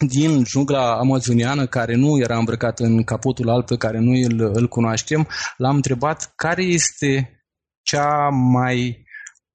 din 0.07 0.43
jungla 0.45 0.97
amazoniană 0.97 1.67
care 1.67 1.95
nu 1.95 2.19
era 2.19 2.37
îmbrăcat 2.37 2.79
în 2.79 3.03
capotul 3.03 3.49
alb 3.49 3.65
pe 3.65 3.77
care 3.77 3.99
noi 3.99 4.21
îl, 4.21 4.51
îl 4.53 4.67
cunoaștem, 4.67 5.27
l-am 5.57 5.75
întrebat 5.75 6.33
care 6.35 6.63
este 6.63 7.41
cea 7.81 8.29
mai 8.29 9.03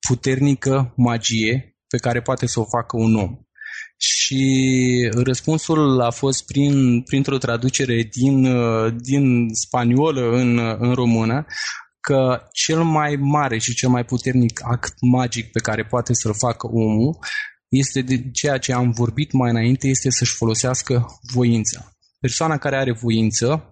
puternică 0.09 0.93
magie 0.97 1.77
pe 1.89 1.97
care 1.97 2.21
poate 2.21 2.47
să 2.47 2.61
o 2.61 2.65
facă 2.65 2.97
un 2.97 3.15
om. 3.15 3.41
Și 3.99 5.11
răspunsul 5.13 6.01
a 6.01 6.11
fost 6.11 6.47
prin, 6.47 7.03
printr-o 7.03 7.39
traducere 7.39 8.09
din, 8.11 8.43
din 8.97 9.49
spaniolă 9.53 10.31
în, 10.31 10.59
în 10.79 10.93
română, 10.95 11.47
că 12.09 12.49
cel 12.53 12.83
mai 12.83 13.16
mare 13.16 13.59
și 13.59 13.75
cel 13.75 13.88
mai 13.88 14.05
puternic 14.05 14.61
act 14.64 14.95
magic 15.01 15.53
pe 15.53 15.61
care 15.61 15.85
poate 15.85 16.14
să-l 16.14 16.35
facă 16.35 16.66
omul 16.66 17.19
este 17.69 18.01
de 18.01 18.31
ceea 18.31 18.59
ce 18.59 18.73
am 18.73 18.90
vorbit 18.90 19.33
mai 19.33 19.51
înainte, 19.51 19.88
este 19.88 20.11
să-și 20.11 20.35
folosească 20.35 21.07
voința. 21.33 21.92
Persoana 22.21 22.59
care 22.59 22.77
are 22.77 22.92
voință 22.92 23.71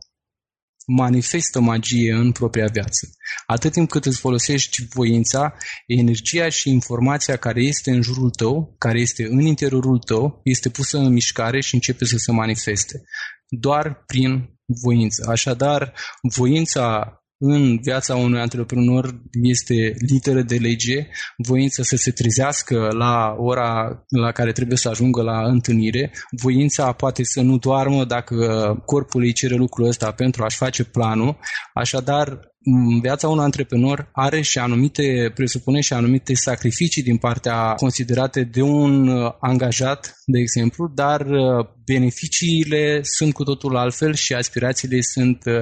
manifestă 0.86 1.60
magie 1.60 2.12
în 2.12 2.32
propria 2.32 2.66
viață. 2.66 3.08
Atât 3.46 3.72
timp 3.72 3.90
cât 3.90 4.04
îți 4.04 4.20
folosești 4.20 4.86
voința, 4.86 5.54
energia 5.86 6.48
și 6.48 6.70
informația 6.70 7.36
care 7.36 7.62
este 7.62 7.90
în 7.90 8.02
jurul 8.02 8.30
tău, 8.30 8.74
care 8.78 9.00
este 9.00 9.26
în 9.30 9.40
interiorul 9.40 9.98
tău, 9.98 10.40
este 10.44 10.68
pusă 10.68 10.98
în 10.98 11.12
mișcare 11.12 11.60
și 11.60 11.74
începe 11.74 12.04
să 12.04 12.16
se 12.16 12.32
manifeste. 12.32 13.02
Doar 13.48 14.04
prin 14.06 14.58
voință. 14.66 15.26
Așadar, 15.28 15.94
voința 16.22 17.18
în 17.46 17.78
viața 17.82 18.16
unui 18.16 18.40
antreprenor 18.40 19.20
este 19.42 19.94
literă 20.08 20.42
de 20.42 20.56
lege, 20.56 21.06
voința 21.36 21.82
să 21.82 21.96
se 21.96 22.10
trezească 22.10 22.88
la 22.90 23.34
ora 23.38 24.04
la 24.08 24.32
care 24.32 24.52
trebuie 24.52 24.76
să 24.76 24.88
ajungă 24.88 25.22
la 25.22 25.42
întâlnire, 25.42 26.12
voința 26.42 26.92
poate 26.92 27.24
să 27.24 27.40
nu 27.40 27.58
doarmă 27.58 28.04
dacă 28.04 28.36
corpul 28.84 29.22
îi 29.22 29.32
cere 29.32 29.54
lucrul 29.54 29.86
ăsta 29.86 30.12
pentru 30.12 30.44
a-și 30.44 30.56
face 30.56 30.84
planul, 30.84 31.36
așadar 31.74 32.53
viața 33.00 33.28
unui 33.28 33.44
antreprenor 33.44 34.08
are 34.12 34.40
și 34.40 34.58
anumite, 34.58 35.32
presupune 35.34 35.80
și 35.80 35.92
anumite 35.92 36.34
sacrificii 36.34 37.02
din 37.02 37.16
partea 37.16 37.74
considerate 37.74 38.42
de 38.42 38.62
un 38.62 39.08
uh, 39.08 39.32
angajat, 39.40 40.14
de 40.24 40.38
exemplu, 40.38 40.90
dar 40.94 41.20
uh, 41.20 41.66
beneficiile 41.84 43.00
sunt 43.02 43.32
cu 43.32 43.42
totul 43.42 43.76
altfel 43.76 44.14
și 44.14 44.34
aspirațiile 44.34 45.00
sunt 45.00 45.42
uh, 45.44 45.54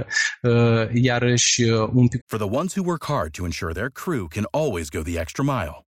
uh, 0.53 0.89
iarăși 0.93 1.63
un 1.93 2.09
pic. 2.09 2.21
For 2.27 2.39
the 2.39 2.57
ones 2.57 2.75
who 2.75 2.85
work 2.87 3.05
hard 3.05 3.31
to 3.33 3.45
ensure 3.45 3.73
their 3.73 3.91
crew 3.91 4.27
can 4.29 4.47
always 4.51 4.89
go 4.89 5.03
the 5.03 5.19
extra 5.21 5.45
mile 5.45 5.87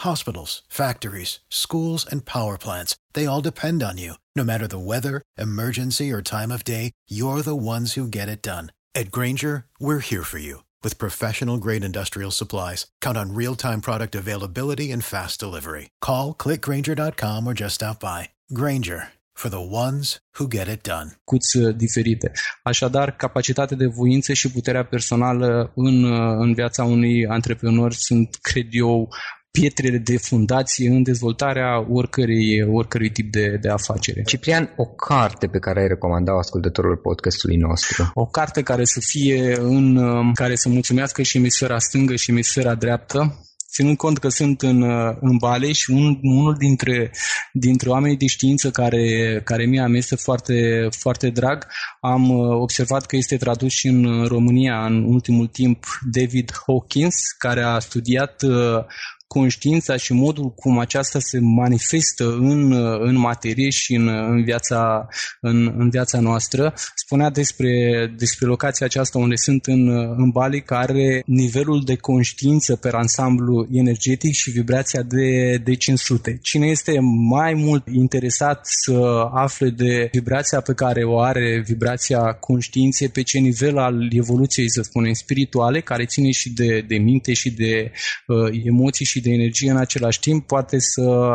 Hospitals, 0.00 0.62
factories, 0.68 1.40
schools, 1.50 2.06
and 2.10 2.24
power 2.24 2.56
plants, 2.56 2.96
they 3.12 3.26
all 3.26 3.40
depend 3.42 3.82
on 3.82 3.98
you. 3.98 4.14
No 4.34 4.44
matter 4.44 4.66
the 4.66 4.78
weather, 4.78 5.20
emergency, 5.36 6.12
or 6.12 6.22
time 6.22 6.50
of 6.50 6.64
day, 6.64 6.92
you're 7.08 7.42
the 7.42 7.56
ones 7.56 7.94
who 7.94 8.06
get 8.06 8.28
it 8.28 8.42
done. 8.42 8.72
At 8.94 9.10
Granger, 9.10 9.66
we're 9.78 10.00
here 10.00 10.24
for 10.24 10.38
you 10.38 10.62
with 10.82 10.98
professional 10.98 11.58
grade 11.58 11.84
industrial 11.84 12.30
supplies. 12.30 12.86
Count 13.00 13.18
on 13.18 13.34
real 13.34 13.54
time 13.54 13.80
product 13.80 14.14
availability 14.14 14.90
and 14.90 15.04
fast 15.04 15.38
delivery. 15.40 15.90
Call 16.00 16.34
clickgranger.com 16.34 17.46
or 17.46 17.54
just 17.54 17.74
stop 17.74 18.00
by. 18.00 18.30
Granger 18.52 19.08
for 19.34 19.48
the 19.48 19.60
ones 19.60 20.18
who 20.36 20.48
get 20.48 20.68
it 20.68 20.82
done. 20.82 21.10
Cuți 21.24 21.56
uh, 21.58 21.76
diferite. 21.76 22.32
Așadar, 22.62 23.16
capacitatea 23.16 23.76
de 23.76 23.86
voință 23.86 24.32
și 24.32 24.50
puterea 24.50 24.84
personală 24.84 25.72
în, 25.74 26.04
uh, 26.04 26.36
în 26.38 26.54
viața 26.54 26.84
unui 26.84 27.26
antreprenor 27.26 27.92
sunt, 27.92 28.38
cred 28.40 28.66
eu, 28.70 29.08
pietrele 29.50 29.98
de 29.98 30.16
fundație 30.16 30.88
în 30.88 31.02
dezvoltarea 31.02 31.86
oricărui, 31.92 32.62
oricărui 32.72 33.10
tip 33.10 33.32
de, 33.32 33.58
de 33.60 33.68
afacere. 33.68 34.22
Ciprian, 34.22 34.74
o 34.76 34.84
carte 34.84 35.46
pe 35.46 35.58
care 35.58 35.80
ai 35.80 35.86
recomandat 35.86 36.36
ascultătorul 36.38 36.96
podcastului 36.96 37.56
nostru? 37.56 38.10
O 38.14 38.26
carte 38.26 38.62
care 38.62 38.84
să 38.84 39.00
fie 39.02 39.56
în, 39.58 39.96
uh, 39.96 40.30
care 40.34 40.54
să 40.54 40.68
mulțumească 40.68 41.22
și 41.22 41.36
emisfera 41.36 41.78
stângă 41.78 42.14
și 42.16 42.30
emisfera 42.30 42.74
dreaptă, 42.74 43.44
ținând 43.72 43.96
cont 43.96 44.18
că 44.18 44.28
sunt 44.28 44.62
în, 44.62 44.82
uh, 44.82 45.16
în 45.20 45.36
Bale 45.36 45.72
și 45.72 45.90
un, 45.90 46.18
unul 46.22 46.54
dintre, 46.58 47.10
dintre 47.52 47.88
oamenii 47.88 48.16
de 48.16 48.26
știință 48.26 48.70
care, 48.70 49.40
care 49.44 49.64
mie 49.64 49.80
am 49.80 49.94
este 49.94 50.16
foarte, 50.16 50.88
foarte 50.98 51.30
drag, 51.30 51.66
am 52.00 52.30
uh, 52.30 52.60
observat 52.60 53.06
că 53.06 53.16
este 53.16 53.36
tradus 53.36 53.72
și 53.72 53.86
în 53.86 54.24
România 54.26 54.84
în 54.86 55.04
ultimul 55.04 55.46
timp 55.46 55.84
David 56.12 56.52
Hawkins, 56.66 57.14
care 57.38 57.62
a 57.62 57.78
studiat 57.78 58.42
conștiința 59.34 59.96
și 59.96 60.12
modul 60.12 60.50
cum 60.54 60.78
aceasta 60.78 61.18
se 61.18 61.38
manifestă 61.40 62.24
în, 62.24 62.72
în 63.00 63.18
materie 63.18 63.70
și 63.70 63.94
în, 63.94 64.08
în, 64.08 64.44
viața, 64.44 65.08
în, 65.40 65.74
în 65.78 65.90
viața 65.90 66.20
noastră. 66.20 66.74
Spunea 66.94 67.30
despre, 67.30 67.70
despre 68.16 68.46
locația 68.46 68.86
aceasta 68.86 69.18
unde 69.18 69.34
sunt 69.36 69.66
în, 69.66 69.88
în 70.16 70.30
Bali, 70.30 70.62
care 70.62 71.22
nivelul 71.26 71.82
de 71.84 71.96
conștiință 71.96 72.76
pe 72.76 72.90
ansamblu 72.92 73.66
energetic 73.72 74.32
și 74.32 74.50
vibrația 74.50 75.02
de, 75.02 75.56
de 75.64 75.74
500. 75.74 76.38
Cine 76.42 76.66
este 76.66 76.98
mai 77.28 77.54
mult 77.54 77.86
interesat 77.92 78.60
să 78.62 79.28
afle 79.32 79.68
de 79.68 80.08
vibrația 80.12 80.60
pe 80.60 80.72
care 80.72 81.04
o 81.04 81.20
are, 81.20 81.62
vibrația 81.66 82.32
conștiinței, 82.32 83.08
pe 83.08 83.22
ce 83.22 83.38
nivel 83.38 83.78
al 83.78 84.08
evoluției, 84.12 84.70
să 84.70 84.82
spunem, 84.82 85.12
spirituale, 85.12 85.80
care 85.80 86.04
ține 86.04 86.30
și 86.30 86.50
de, 86.52 86.84
de 86.88 86.96
minte 86.96 87.32
și 87.32 87.50
de 87.50 87.92
uh, 88.26 88.60
emoții 88.64 89.04
și 89.04 89.19
de 89.20 89.30
energie 89.30 89.70
în 89.70 89.76
același 89.76 90.20
timp 90.20 90.46
poate 90.46 90.78
să 90.78 91.30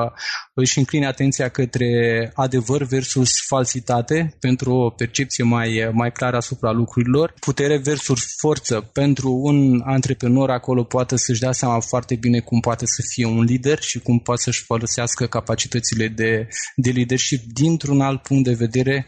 își 0.54 0.78
încline 0.78 1.06
atenția 1.06 1.50
către 1.50 2.32
adevăr 2.36 2.84
versus 2.84 3.32
falsitate 3.48 4.36
pentru 4.40 4.74
o 4.74 4.90
percepție 4.90 5.44
mai, 5.44 5.90
mai 5.92 6.12
clară 6.12 6.36
asupra 6.36 6.72
lucrurilor. 6.72 7.34
Putere 7.40 7.78
versus 7.78 8.20
forță. 8.38 8.90
Pentru 8.94 9.32
un 9.32 9.82
antreprenor 9.86 10.50
acolo 10.50 10.84
poate 10.84 11.18
să-și 11.18 11.40
dea 11.40 11.52
seama 11.52 11.80
foarte 11.80 12.16
bine 12.16 12.40
cum 12.40 12.60
poate 12.60 12.86
să 12.86 13.02
fie 13.14 13.26
un 13.26 13.44
lider 13.44 13.80
și 13.82 14.00
cum 14.00 14.20
poate 14.20 14.42
să-și 14.42 14.64
folosească 14.64 15.26
capacitățile 15.26 16.08
de, 16.08 16.48
de 16.76 16.92
leadership 16.92 17.44
dintr-un 17.54 18.02
alt 18.02 18.22
punct 18.22 18.44
de 18.44 18.54
vedere 18.54 19.06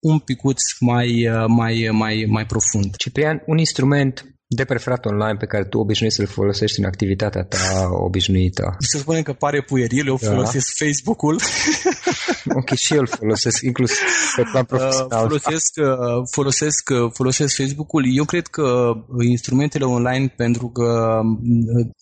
un 0.00 0.18
picuț 0.18 0.62
mai, 0.80 1.30
mai, 1.46 1.88
mai, 1.92 2.24
mai 2.28 2.46
profund. 2.46 2.96
Ciprian, 2.96 3.42
un 3.46 3.58
instrument 3.58 4.37
de 4.50 4.64
preferat 4.64 5.04
online 5.04 5.36
pe 5.38 5.46
care 5.46 5.64
tu 5.64 5.78
obișnuiești 5.78 6.20
să-l 6.20 6.28
folosești 6.28 6.78
în 6.78 6.84
activitatea 6.84 7.42
ta 7.42 7.88
obișnuită? 7.90 8.76
Să 8.78 8.98
spunem 8.98 9.22
că 9.22 9.32
pare 9.32 9.62
pueril, 9.62 10.06
eu 10.06 10.18
da. 10.20 10.28
folosesc 10.28 10.66
Facebook-ul 10.76 11.40
ok, 12.44 12.74
și 12.74 12.94
eu 12.94 13.00
îl 13.00 13.06
folosesc, 13.06 13.62
inclusiv 13.62 13.98
pe 14.36 14.42
plan 14.42 14.62
uh, 14.62 14.68
profesional. 14.68 15.18
Folosesc, 15.18 15.74
uh, 15.76 16.22
folosesc, 16.30 16.90
uh, 16.90 17.10
folosesc 17.12 17.56
Facebook-ul. 17.56 18.04
Eu 18.16 18.24
cred 18.24 18.46
că 18.46 18.92
instrumentele 19.20 19.84
online, 19.84 20.28
pentru 20.36 20.68
că 20.68 21.20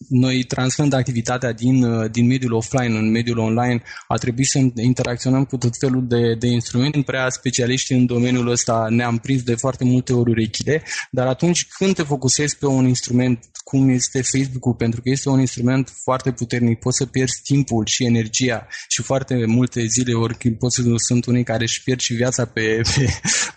noi 0.09 0.45
transferând 0.45 0.93
activitatea 0.93 1.53
din, 1.53 2.09
din 2.11 2.27
mediul 2.27 2.53
offline 2.53 2.99
în 2.99 3.11
mediul 3.11 3.39
online, 3.39 3.83
a 4.09 4.17
trebuit 4.17 4.47
să 4.47 4.59
interacționăm 4.75 5.45
cu 5.45 5.57
tot 5.57 5.77
felul 5.79 6.07
de, 6.07 6.35
de 6.35 6.47
instrumente. 6.47 7.03
Prea 7.07 7.29
specialiști 7.29 7.93
în 7.93 8.07
domeniul 8.07 8.49
ăsta 8.49 8.87
ne-am 8.89 9.19
prins 9.19 9.43
de 9.43 9.55
foarte 9.55 9.85
multe 9.85 10.13
ori 10.13 10.31
urechile, 10.31 10.83
dar 11.11 11.27
atunci 11.27 11.67
când 11.79 11.95
te 11.95 12.03
focusezi 12.03 12.59
pe 12.59 12.67
un 12.67 12.87
instrument 12.87 13.51
cum 13.65 13.89
este 13.89 14.23
Facebook-ul, 14.23 14.75
pentru 14.75 15.01
că 15.01 15.11
este 15.11 15.29
un 15.29 15.41
instrument 15.41 15.93
foarte 16.03 16.33
puternic, 16.33 16.79
poți 16.79 16.97
să 16.97 17.07
pierzi 17.07 17.41
timpul 17.43 17.87
și 17.87 18.05
energia 18.05 18.67
și 18.89 19.03
foarte 19.03 19.45
multe 19.47 19.85
zile, 19.85 20.15
ori 20.27 20.57
poți 20.59 20.75
să 20.75 20.83
sunt 20.97 21.25
unii 21.27 21.45
care 21.45 21.63
își 21.63 21.83
pierd 21.83 22.01
și 22.01 22.15
viața 22.15 22.45
pe, 22.45 22.81
pe, 22.95 23.05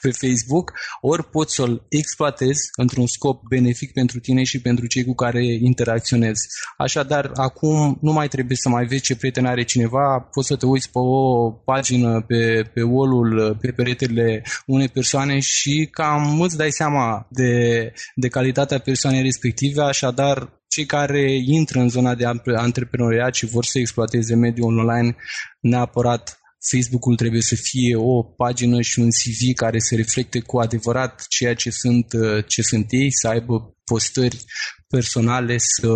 pe 0.01 0.11
Facebook, 0.11 0.73
ori 1.01 1.29
poți 1.29 1.55
să-l 1.55 1.85
exploatezi 1.89 2.69
într-un 2.75 3.07
scop 3.07 3.41
benefic 3.49 3.93
pentru 3.93 4.19
tine 4.19 4.43
și 4.43 4.61
pentru 4.61 4.85
cei 4.85 5.03
cu 5.03 5.13
care 5.13 5.45
interacționezi. 5.45 6.47
Așadar, 6.77 7.31
acum 7.33 7.97
nu 8.01 8.11
mai 8.11 8.27
trebuie 8.27 8.57
să 8.57 8.69
mai 8.69 8.85
vezi 8.85 9.01
ce 9.01 9.15
prieten 9.15 9.45
are 9.45 9.63
cineva, 9.63 10.29
poți 10.31 10.47
să 10.47 10.55
te 10.55 10.65
uiți 10.65 10.91
pe 10.91 10.99
o 10.99 11.51
pagină, 11.51 12.21
pe, 12.27 12.69
pe 12.73 12.81
wall 12.81 13.57
pe 13.61 13.71
peretele 13.71 14.43
unei 14.65 14.87
persoane 14.87 15.39
și 15.39 15.87
cam 15.91 16.41
îți 16.41 16.57
dai 16.57 16.71
seama 16.71 17.27
de, 17.29 17.93
de 18.15 18.27
calitatea 18.27 18.79
persoanei 18.79 19.21
respective, 19.21 19.81
așadar 19.81 20.59
cei 20.69 20.85
care 20.85 21.31
intră 21.45 21.79
în 21.79 21.89
zona 21.89 22.15
de 22.15 22.25
antreprenoriat 22.55 23.33
și 23.33 23.45
vor 23.45 23.65
să 23.65 23.79
exploateze 23.79 24.35
mediul 24.35 24.77
online, 24.77 25.15
neapărat 25.59 26.38
Facebook-ul 26.71 27.15
trebuie 27.15 27.41
să 27.41 27.55
fie 27.55 27.95
o 27.95 28.23
pagină 28.23 28.81
și 28.81 28.99
un 28.99 29.09
CV 29.09 29.53
care 29.55 29.79
să 29.79 29.95
reflecte 29.95 30.39
cu 30.39 30.59
adevărat 30.59 31.25
ceea 31.27 31.55
ce 31.55 31.69
sunt, 31.69 32.05
ce 32.47 32.61
sunt 32.61 32.85
ei, 32.89 33.11
să 33.11 33.27
aibă 33.27 33.75
postări 33.85 34.45
personale, 34.87 35.57
să 35.57 35.87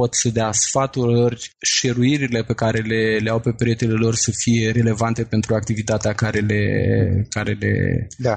pot 0.00 0.14
să 0.14 0.28
dea 0.28 0.52
sfaturi, 0.52 1.50
șeruirile 1.60 2.40
pe 2.42 2.54
care 2.62 2.78
le, 2.90 3.02
le 3.24 3.30
au 3.30 3.40
pe 3.40 3.52
peretele 3.58 3.92
lor 3.92 4.14
să 4.14 4.30
fie 4.42 4.70
relevante 4.70 5.22
pentru 5.22 5.54
activitatea 5.54 6.12
care 6.12 6.40
le, 6.50 6.62
care 7.28 7.52
le 7.60 7.72
da. 8.18 8.34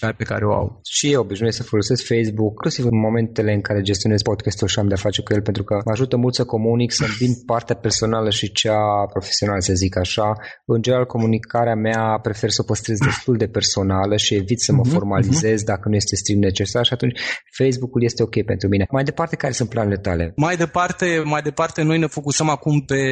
pe, 0.00 0.14
pe 0.16 0.24
care 0.24 0.44
o 0.44 0.52
au. 0.52 0.80
Și 0.96 1.12
eu 1.12 1.20
obișnuiesc 1.20 1.56
să 1.56 1.62
folosesc 1.62 2.02
Facebook, 2.06 2.52
inclusiv 2.52 2.84
în 2.84 2.98
momentele 3.06 3.52
în 3.52 3.60
care 3.60 3.80
gestionez 3.80 4.22
podcastul 4.22 4.68
și 4.68 4.78
am 4.78 4.88
de-a 4.88 4.96
face 5.06 5.22
cu 5.22 5.32
el, 5.32 5.42
pentru 5.42 5.64
că 5.64 5.74
mă 5.84 5.92
ajută 5.92 6.16
mult 6.16 6.34
să 6.34 6.44
comunic, 6.44 6.92
să 6.92 7.04
îmbin 7.10 7.32
partea 7.46 7.76
personală 7.76 8.30
și 8.30 8.52
cea 8.52 8.82
profesională, 9.12 9.60
să 9.60 9.72
zic 9.74 9.96
așa. 9.96 10.32
În 10.64 10.82
general, 10.82 11.06
comunicarea 11.06 11.74
mea 11.74 12.18
prefer 12.22 12.50
să 12.50 12.60
o 12.62 12.64
păstrez 12.64 12.98
destul 12.98 13.36
de 13.36 13.46
personală 13.46 14.16
și 14.16 14.34
evit 14.34 14.60
să 14.60 14.72
mă 14.72 14.82
uh-huh, 14.86 14.92
formalizez 14.92 15.60
uh-huh. 15.60 15.72
dacă 15.72 15.88
nu 15.88 15.94
este 15.94 16.16
strict 16.16 16.40
necesar 16.40 16.84
și 16.84 16.92
atunci 16.92 17.20
Facebook-ul 17.58 18.02
este 18.02 18.22
ok 18.22 18.36
pentru 18.44 18.68
mine. 18.68 18.86
Mai 18.90 19.04
departe, 19.04 19.36
care 19.36 19.52
sunt 19.52 19.68
planurile 19.68 20.00
tale? 20.00 20.32
Mai 20.36 20.56
departe, 20.56 21.01
departe, 21.02 21.28
mai 21.28 21.42
departe, 21.42 21.82
noi 21.82 21.98
ne 21.98 22.06
focusăm 22.06 22.48
acum 22.48 22.80
pe, 22.80 23.04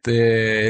pe 0.00 0.18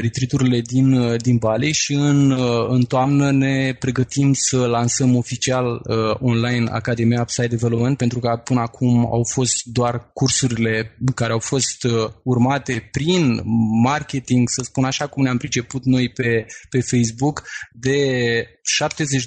retriturile 0.01 0.59
din, 0.59 1.17
din 1.17 1.37
Bali 1.37 1.71
și 1.71 1.93
în, 1.93 2.31
în 2.67 2.83
toamnă 2.83 3.31
ne 3.31 3.75
pregătim 3.79 4.33
să 4.33 4.65
lansăm 4.65 5.15
oficial 5.15 5.65
uh, 5.65 6.15
online 6.19 6.69
Academia 6.71 7.21
Upside 7.21 7.47
Development, 7.47 7.97
pentru 7.97 8.19
că 8.19 8.41
până 8.43 8.59
acum 8.59 9.05
au 9.05 9.23
fost 9.23 9.65
doar 9.65 10.09
cursurile 10.13 10.97
care 11.15 11.31
au 11.31 11.39
fost 11.39 11.83
uh, 11.83 12.09
urmate 12.23 12.89
prin 12.91 13.41
marketing, 13.83 14.49
să 14.49 14.61
spun 14.63 14.83
așa 14.83 15.07
cum 15.07 15.23
ne-am 15.23 15.37
priceput 15.37 15.85
noi 15.85 16.09
pe, 16.09 16.45
pe 16.69 16.81
Facebook, 16.81 17.43
de 17.71 17.97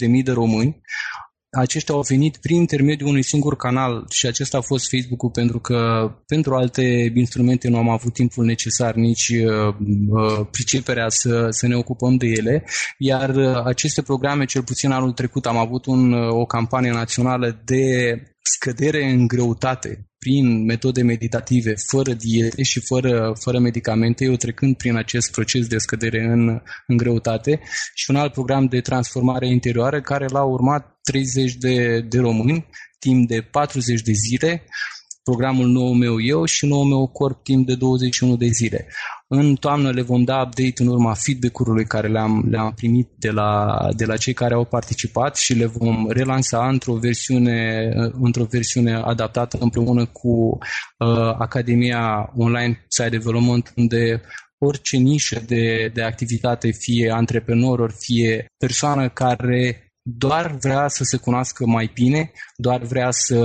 70.000 0.08 0.22
de 0.22 0.32
români 0.32 0.80
aceștia 1.50 1.94
au 1.94 2.00
venit 2.08 2.36
prin 2.36 2.56
intermediul 2.56 3.08
unui 3.08 3.22
singur 3.22 3.56
canal 3.56 4.06
și 4.10 4.26
acesta 4.26 4.58
a 4.58 4.60
fost 4.60 4.88
Facebook-ul 4.90 5.30
pentru 5.30 5.58
că 5.58 6.10
pentru 6.26 6.54
alte 6.54 7.12
instrumente 7.14 7.68
nu 7.68 7.78
am 7.78 7.88
avut 7.88 8.12
timpul 8.12 8.44
necesar, 8.44 8.94
nici 8.94 9.28
uh, 9.28 9.74
uh, 10.08 10.46
priceperea 10.50 11.08
să, 11.08 11.46
să 11.50 11.66
ne 11.66 11.76
ocupăm 11.76 12.16
de 12.16 12.26
ele, 12.26 12.64
iar 12.98 13.34
uh, 13.34 13.64
aceste 13.64 14.02
programe, 14.02 14.44
cel 14.44 14.62
puțin 14.62 14.90
anul 14.90 15.12
trecut, 15.12 15.46
am 15.46 15.56
avut 15.56 15.86
un, 15.86 16.12
uh, 16.12 16.28
o 16.32 16.44
campanie 16.44 16.90
națională 16.90 17.60
de 17.64 18.14
scădere 18.42 19.04
în 19.04 19.26
greutate 19.26 20.10
prin 20.18 20.64
metode 20.64 21.02
meditative, 21.02 21.74
fără 21.86 22.12
diete 22.12 22.62
și 22.62 22.80
fără, 22.80 23.32
fără 23.40 23.58
medicamente, 23.58 24.24
eu 24.24 24.34
trecând 24.34 24.76
prin 24.76 24.96
acest 24.96 25.30
proces 25.30 25.66
de 25.66 25.78
scădere 25.78 26.22
în, 26.24 26.60
în 26.86 26.96
greutate. 26.96 27.60
Și 27.94 28.10
un 28.10 28.16
alt 28.16 28.32
program 28.32 28.66
de 28.66 28.80
transformare 28.80 29.48
interioară 29.48 30.00
care 30.00 30.26
l-a 30.28 30.44
urmat 30.44 30.98
30 31.02 31.54
de, 31.54 32.00
de 32.00 32.18
români 32.18 32.66
timp 32.98 33.28
de 33.28 33.40
40 33.40 34.02
de 34.02 34.12
zile, 34.12 34.64
programul 35.22 35.66
nou 35.66 35.92
meu 35.92 36.20
eu 36.20 36.44
și 36.44 36.66
nou 36.66 36.82
meu 36.82 37.06
corp 37.06 37.42
timp 37.42 37.66
de 37.66 37.74
21 37.74 38.36
de 38.36 38.46
zile. 38.46 38.86
În 39.28 39.54
toamnă 39.54 39.90
le 39.90 40.02
vom 40.02 40.24
da 40.24 40.40
update 40.40 40.82
în 40.82 40.86
urma 40.86 41.14
feedback-ului 41.14 41.84
care 41.84 42.08
le-am, 42.08 42.46
le-am 42.50 42.72
primit 42.72 43.08
de 43.18 43.30
la, 43.30 43.78
de 43.96 44.04
la 44.04 44.16
cei 44.16 44.32
care 44.32 44.54
au 44.54 44.64
participat 44.64 45.36
și 45.36 45.54
le 45.54 45.66
vom 45.66 46.08
relansa 46.08 46.68
într-o 46.68 46.94
versiune, 46.94 47.88
într-o 48.12 48.44
versiune 48.44 48.94
adaptată 48.94 49.58
împreună 49.60 50.06
cu 50.06 50.28
uh, 50.28 51.34
Academia 51.38 52.32
Online 52.36 52.84
Site 52.88 53.08
Development, 53.08 53.72
unde 53.76 54.20
orice 54.58 54.96
nișă 54.96 55.42
de, 55.46 55.90
de 55.94 56.02
activitate, 56.02 56.70
fie 56.70 57.10
antreprenor, 57.10 57.78
ori 57.78 57.94
fie 57.98 58.46
persoană 58.56 59.08
care 59.08 59.90
doar 60.02 60.56
vrea 60.60 60.88
să 60.88 61.04
se 61.04 61.16
cunoască 61.16 61.66
mai 61.66 61.90
bine, 61.94 62.32
doar 62.56 62.82
vrea 62.82 63.10
să 63.10 63.36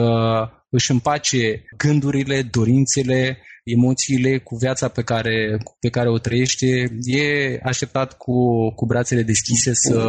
își 0.76 0.92
împace 0.92 1.64
gândurile, 1.78 2.42
dorințele, 2.42 3.38
emoțiile 3.64 4.38
cu 4.38 4.56
viața 4.56 4.88
pe 4.88 5.02
care, 5.02 5.58
pe 5.80 5.90
care 5.90 6.10
o 6.10 6.18
trăiește, 6.18 6.68
e 7.04 7.60
așteptat 7.64 8.18
cu, 8.18 8.38
cu 8.76 8.86
brațele 8.86 9.22
deschise 9.22 9.72
să, 9.74 10.00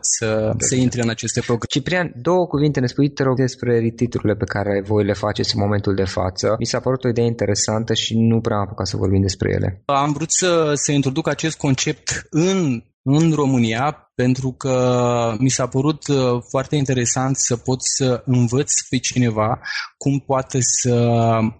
să, 0.00 0.52
să 0.58 0.74
intre 0.74 1.02
în 1.02 1.08
aceste 1.08 1.40
programe. 1.40 1.66
Ciprian, 1.68 2.12
două 2.22 2.46
cuvinte 2.46 2.80
ne 2.80 2.86
spui, 2.86 3.08
te 3.10 3.22
rog, 3.22 3.36
despre 3.36 3.78
retiturile 3.78 4.34
pe 4.34 4.44
care 4.44 4.82
voi 4.86 5.04
le 5.04 5.12
faceți 5.12 5.54
în 5.54 5.60
momentul 5.62 5.94
de 5.94 6.04
față. 6.04 6.54
Mi 6.58 6.66
s-a 6.66 6.80
părut 6.80 7.04
o 7.04 7.08
idee 7.08 7.24
interesantă 7.24 7.94
și 7.94 8.18
nu 8.18 8.40
prea 8.40 8.56
am 8.56 8.62
apucat 8.62 8.86
să 8.86 8.96
vorbim 8.96 9.20
despre 9.20 9.52
ele. 9.52 9.82
Am 9.84 10.12
vrut 10.12 10.32
să, 10.32 10.72
să 10.74 10.92
introduc 10.92 11.28
acest 11.28 11.56
concept 11.56 12.26
în 12.30 12.82
în 13.08 13.32
România 13.32 14.05
pentru 14.16 14.52
că 14.52 15.36
mi 15.38 15.48
s-a 15.48 15.66
părut 15.66 16.06
uh, 16.06 16.42
foarte 16.48 16.76
interesant 16.76 17.36
să 17.36 17.56
pot 17.56 17.78
să 17.82 18.22
învăț 18.24 18.72
pe 18.88 18.98
cineva 18.98 19.60
cum 19.98 20.18
poate 20.18 20.58
să 20.60 21.18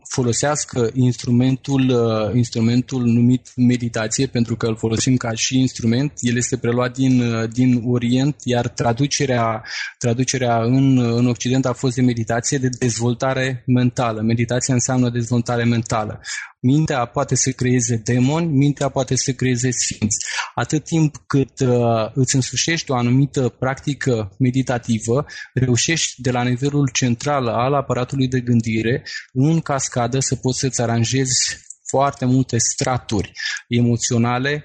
folosească 0.08 0.90
instrumentul, 0.94 1.88
uh, 1.88 2.34
instrumentul 2.34 3.02
numit 3.02 3.52
meditație, 3.56 4.26
pentru 4.26 4.56
că 4.56 4.66
îl 4.66 4.76
folosim 4.76 5.16
ca 5.16 5.32
și 5.32 5.58
instrument. 5.58 6.12
El 6.16 6.36
este 6.36 6.56
preluat 6.56 6.94
din, 6.94 7.20
uh, 7.20 7.48
din 7.52 7.82
Orient, 7.86 8.36
iar 8.44 8.68
traducerea, 8.68 9.62
traducerea 9.98 10.62
în, 10.62 10.98
în 10.98 11.26
Occident 11.26 11.66
a 11.66 11.72
fost 11.72 11.94
de 11.94 12.02
meditație 12.02 12.58
de 12.58 12.68
dezvoltare 12.78 13.62
mentală. 13.66 14.20
Meditația 14.20 14.74
înseamnă 14.74 15.10
dezvoltare 15.10 15.64
mentală. 15.64 16.20
Mintea 16.60 17.04
poate 17.04 17.34
să 17.34 17.50
creeze 17.50 18.00
demoni, 18.04 18.46
mintea 18.46 18.88
poate 18.88 19.16
să 19.16 19.32
creeze 19.32 19.70
sfinți. 19.70 20.26
Atât 20.54 20.84
timp 20.84 21.16
cât 21.26 21.60
uh, 21.60 22.10
îți 22.14 22.36
însușești 22.50 22.90
o 22.90 22.94
anumită 22.94 23.48
practică 23.48 24.34
meditativă, 24.38 25.26
reușești 25.54 26.20
de 26.20 26.30
la 26.30 26.42
nivelul 26.42 26.88
central 26.92 27.46
al 27.46 27.74
aparatului 27.74 28.28
de 28.28 28.40
gândire, 28.40 29.02
în 29.32 29.60
cascadă, 29.60 30.18
să 30.20 30.36
poți 30.36 30.58
să-ți 30.58 30.82
aranjezi 30.82 31.58
foarte 31.88 32.24
multe 32.24 32.56
straturi 32.58 33.32
emoționale, 33.68 34.64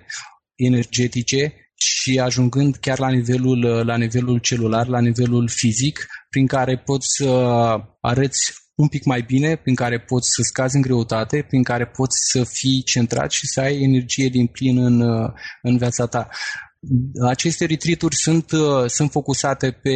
energetice 0.55 1.53
și 1.75 2.19
ajungând 2.19 2.75
chiar 2.75 2.99
la 2.99 3.09
nivelul, 3.09 3.85
la 3.85 3.97
nivelul 3.97 4.39
celular, 4.39 4.87
la 4.87 4.99
nivelul 4.99 5.47
fizic, 5.49 6.07
prin 6.29 6.47
care 6.47 6.77
poți 6.77 7.07
să 7.17 7.29
arăți 8.01 8.53
un 8.75 8.87
pic 8.87 9.03
mai 9.03 9.21
bine, 9.21 9.55
prin 9.55 9.75
care 9.75 9.99
poți 9.99 10.29
să 10.35 10.41
scazi 10.41 10.75
în 10.75 10.81
greutate, 10.81 11.45
prin 11.47 11.63
care 11.63 11.85
poți 11.85 12.17
să 12.31 12.43
fii 12.43 12.83
centrat 12.83 13.31
și 13.31 13.47
să 13.47 13.59
ai 13.61 13.81
energie 13.81 14.27
din 14.27 14.47
plin 14.47 14.77
în, 14.77 15.01
în 15.61 15.77
viața 15.77 16.05
ta. 16.05 16.29
Aceste 17.27 17.65
retreat 17.65 18.13
sunt, 18.13 18.45
sunt 18.87 19.11
focusate 19.11 19.71
pe 19.71 19.93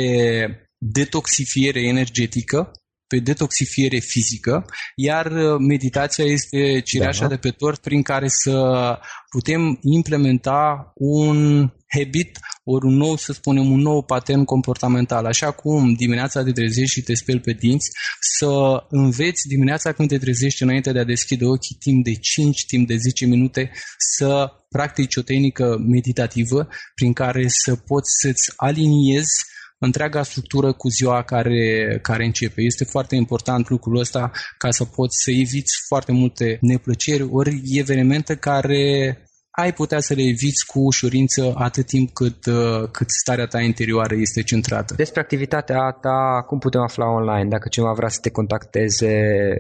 detoxifiere 0.78 1.82
energetică, 1.88 2.72
pe 3.08 3.20
detoxifiere 3.20 3.98
fizică, 3.98 4.66
iar 4.96 5.32
meditația 5.58 6.26
este 6.26 6.82
cireașa 6.82 7.22
da. 7.22 7.28
de 7.28 7.38
pe 7.38 7.50
tort 7.50 7.82
prin 7.82 8.02
care 8.02 8.28
să 8.28 8.98
putem 9.30 9.80
implementa 9.82 10.92
un 10.96 11.70
habit, 11.96 12.39
ori 12.64 12.86
un 12.86 12.96
nou, 12.96 13.18
să 13.18 13.34
spunem, 13.34 13.72
un 13.72 13.80
nou 13.80 14.04
pattern 14.04 14.43
comportamental. 14.43 15.26
Așa 15.26 15.52
cum 15.52 15.93
dimineața 15.93 16.43
te 16.43 16.52
trezești 16.52 16.93
și 16.93 17.02
te 17.02 17.14
speli 17.14 17.39
pe 17.39 17.52
dinți, 17.52 17.89
să 18.20 18.84
înveți 18.89 19.48
dimineața 19.48 19.91
când 19.91 20.10
te 20.10 20.18
trezești 20.18 20.64
înainte 20.64 20.91
de 20.91 21.00
a 21.00 21.04
deschide 21.04 21.46
ochii 21.46 21.76
timp 21.80 22.04
de 22.04 22.14
5, 22.14 22.66
timp 22.66 22.88
de 22.88 22.96
10 22.96 23.26
minute, 23.26 23.72
să 23.98 24.52
practici 24.70 25.16
o 25.16 25.22
tehnică 25.22 25.78
meditativă 25.88 26.68
prin 26.96 27.14
care 27.14 27.48
să 27.48 27.76
poți 27.76 28.12
să-ți 28.22 28.54
aliniezi 28.56 29.54
întreaga 29.80 30.24
structură 30.24 30.74
cu 30.74 30.89
ziua 30.89 31.24
care, 31.24 32.00
care 32.02 32.26
începe. 32.26 32.62
Este 32.62 32.84
foarte 32.84 33.16
important 33.16 33.70
lucrul 33.70 33.98
ăsta 34.00 34.32
ca 34.58 34.72
să 34.72 34.86
poți 34.86 35.18
să 35.24 35.32
eviți 35.32 35.74
foarte 35.88 36.12
multe 36.12 36.58
neplăceri 36.62 37.28
ori 37.30 37.62
evenimente 37.74 38.36
care 38.36 39.18
ai 39.56 39.74
putea 39.74 39.99
să 39.99 40.14
le 40.14 40.22
eviți 40.22 40.66
cu 40.66 40.80
ușurință 40.80 41.53
atât 41.56 41.86
timp 41.86 42.14
cât, 42.14 42.45
uh, 42.45 42.89
cât 42.91 43.10
starea 43.10 43.45
ta 43.45 43.60
interioară 43.62 44.16
este 44.16 44.43
centrată. 44.43 44.93
Despre 44.97 45.20
activitatea 45.20 45.97
ta, 46.01 46.43
cum 46.47 46.60
putem 46.60 46.82
afla 46.82 47.06
online? 47.06 47.49
Dacă 47.49 47.68
cineva 47.68 47.93
vrea 47.93 48.10
să 48.10 48.20
te 48.22 48.30
contacteze, 48.30 49.12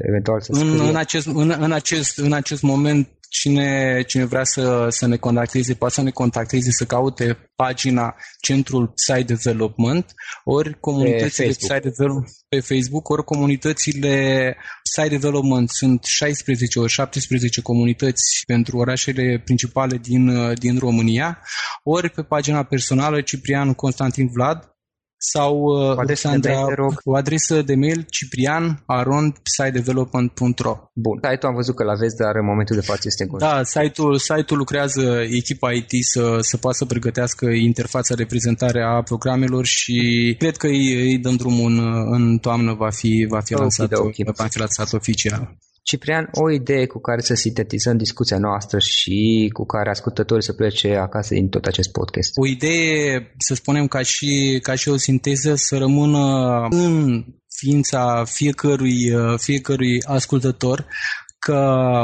eventual 0.07 0.41
să 0.41 0.51
scrie? 0.53 0.71
În, 0.71 0.87
în, 0.87 0.95
acest, 0.95 1.27
în, 1.27 1.55
în, 1.59 1.71
acest, 1.71 2.17
în 2.17 2.33
acest 2.33 2.61
moment 2.61 3.07
cine, 3.29 4.01
cine 4.07 4.25
vrea 4.25 4.43
să, 4.43 4.87
să 4.89 5.07
ne 5.07 5.17
contacteze, 5.17 5.73
poate 5.73 5.93
să 5.93 6.01
ne 6.01 6.09
contacteze, 6.09 6.71
să 6.71 6.85
caute 6.85 7.51
pagina 7.55 8.15
Centrul 8.41 8.91
Site 8.95 9.33
Development, 9.33 10.13
ori 10.43 10.79
comunitățile 10.79 11.47
pe 11.47 11.53
Site 11.53 11.79
Development 11.79 12.33
pe 12.49 12.59
Facebook, 12.59 13.09
ori 13.09 13.23
comunitățile 13.23 14.55
Site 14.83 15.07
Development. 15.07 15.69
Sunt 15.69 16.03
16 16.03 16.79
ori 16.79 16.91
17 16.91 17.61
comunități 17.61 18.43
pentru 18.47 18.77
orașele 18.77 19.41
principale 19.45 19.97
din, 19.97 20.53
din 20.53 20.77
România, 20.77 21.41
ori 21.83 22.09
pe 22.09 22.21
pagina 22.21 22.63
personală 22.63 23.21
Ciprian 23.21 23.73
Constantin 23.73 24.27
Vlad, 24.27 24.74
sau 25.17 25.57
uh, 25.57 25.97
Alexandra, 25.97 26.65
o 27.03 27.15
adresă 27.15 27.61
de 27.61 27.75
mail 27.75 28.05
ciprian.arond.sitedevelopment.ro 28.09 30.77
Bun, 30.93 31.15
site-ul 31.15 31.51
am 31.51 31.55
văzut 31.55 31.75
că 31.75 31.83
l-aveți, 31.83 32.15
dar 32.15 32.35
în 32.35 32.45
momentul 32.45 32.75
de 32.75 32.81
față 32.81 33.01
este 33.05 33.27
în 33.29 33.37
Da, 33.37 33.63
site-ul, 33.63 34.17
site-ul 34.17 34.59
lucrează 34.59 35.21
echipa 35.29 35.71
IT 35.71 35.91
să, 35.99 36.37
să 36.39 36.57
poată 36.57 36.77
să 36.77 36.85
pregătească 36.85 37.45
interfața 37.45 38.15
de 38.15 38.25
prezentare 38.25 38.83
a 38.83 39.01
programelor 39.01 39.65
și 39.65 40.35
cred 40.39 40.57
că 40.57 40.67
îi, 40.67 40.93
îi 40.93 41.17
dăm 41.17 41.35
drumul 41.35 41.71
în, 41.71 41.79
în 42.11 42.37
toamnă, 42.37 42.73
va 42.73 42.89
fi, 42.89 43.25
va 43.29 43.39
fi, 43.39 43.53
okay, 43.53 43.65
lansat, 43.65 43.93
okay. 43.93 44.25
va 44.35 44.47
fi 44.47 44.59
lansat 44.59 44.93
oficial. 44.93 45.57
Ciprian, 45.85 46.29
o 46.31 46.51
idee 46.51 46.85
cu 46.85 46.99
care 46.99 47.21
să 47.21 47.33
sintetizăm 47.33 47.97
discuția 47.97 48.37
noastră 48.37 48.79
și 48.79 49.49
cu 49.53 49.65
care 49.65 49.89
ascultătorii 49.89 50.43
să 50.43 50.53
plece 50.53 50.95
acasă 50.95 51.33
din 51.33 51.49
tot 51.49 51.65
acest 51.65 51.91
podcast. 51.91 52.31
O 52.35 52.47
idee, 52.47 53.33
să 53.37 53.53
spunem, 53.53 53.87
ca 53.87 54.01
și, 54.01 54.59
ca 54.61 54.75
și 54.75 54.89
o 54.89 54.97
sinteză, 54.97 55.55
să 55.55 55.77
rămână 55.77 56.19
în 56.69 57.23
ființa 57.47 58.23
fiecărui, 58.27 59.13
fiecărui 59.37 60.01
ascultător 60.03 60.85
că 61.39 62.01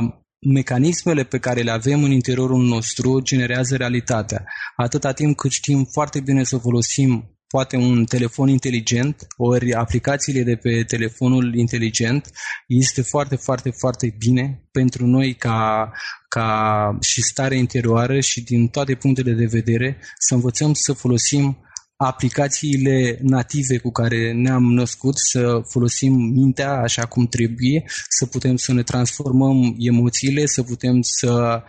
mecanismele 0.53 1.23
pe 1.23 1.39
care 1.39 1.61
le 1.61 1.71
avem 1.71 2.03
în 2.03 2.11
interiorul 2.11 2.63
nostru 2.63 3.19
generează 3.19 3.75
realitatea. 3.75 4.45
Atâta 4.75 5.11
timp 5.11 5.37
cât 5.37 5.51
știm 5.51 5.87
foarte 5.91 6.19
bine 6.19 6.43
să 6.43 6.57
folosim 6.57 7.39
poate 7.51 7.75
un 7.75 8.05
telefon 8.05 8.47
inteligent, 8.47 9.27
ori 9.37 9.73
aplicațiile 9.73 10.43
de 10.43 10.55
pe 10.55 10.83
telefonul 10.83 11.55
inteligent, 11.55 12.31
este 12.67 13.01
foarte, 13.01 13.35
foarte, 13.35 13.69
foarte 13.69 14.15
bine 14.17 14.63
pentru 14.71 15.05
noi 15.05 15.33
ca, 15.33 15.91
ca 16.27 16.97
și 17.01 17.21
stare 17.21 17.57
interioară 17.57 18.19
și 18.19 18.41
din 18.43 18.67
toate 18.67 18.95
punctele 18.95 19.31
de 19.31 19.45
vedere 19.45 19.97
să 20.17 20.33
învățăm 20.33 20.73
să 20.73 20.93
folosim 20.93 21.57
aplicațiile 21.95 23.19
native 23.21 23.77
cu 23.77 23.91
care 23.91 24.33
ne-am 24.33 24.63
născut, 24.63 25.17
să 25.17 25.61
folosim 25.69 26.13
mintea 26.13 26.71
așa 26.71 27.05
cum 27.05 27.27
trebuie, 27.27 27.83
să 28.09 28.25
putem 28.25 28.55
să 28.55 28.73
ne 28.73 28.83
transformăm 28.83 29.75
emoțiile, 29.77 30.45
să 30.45 30.63
putem 30.63 31.01
să 31.01 31.63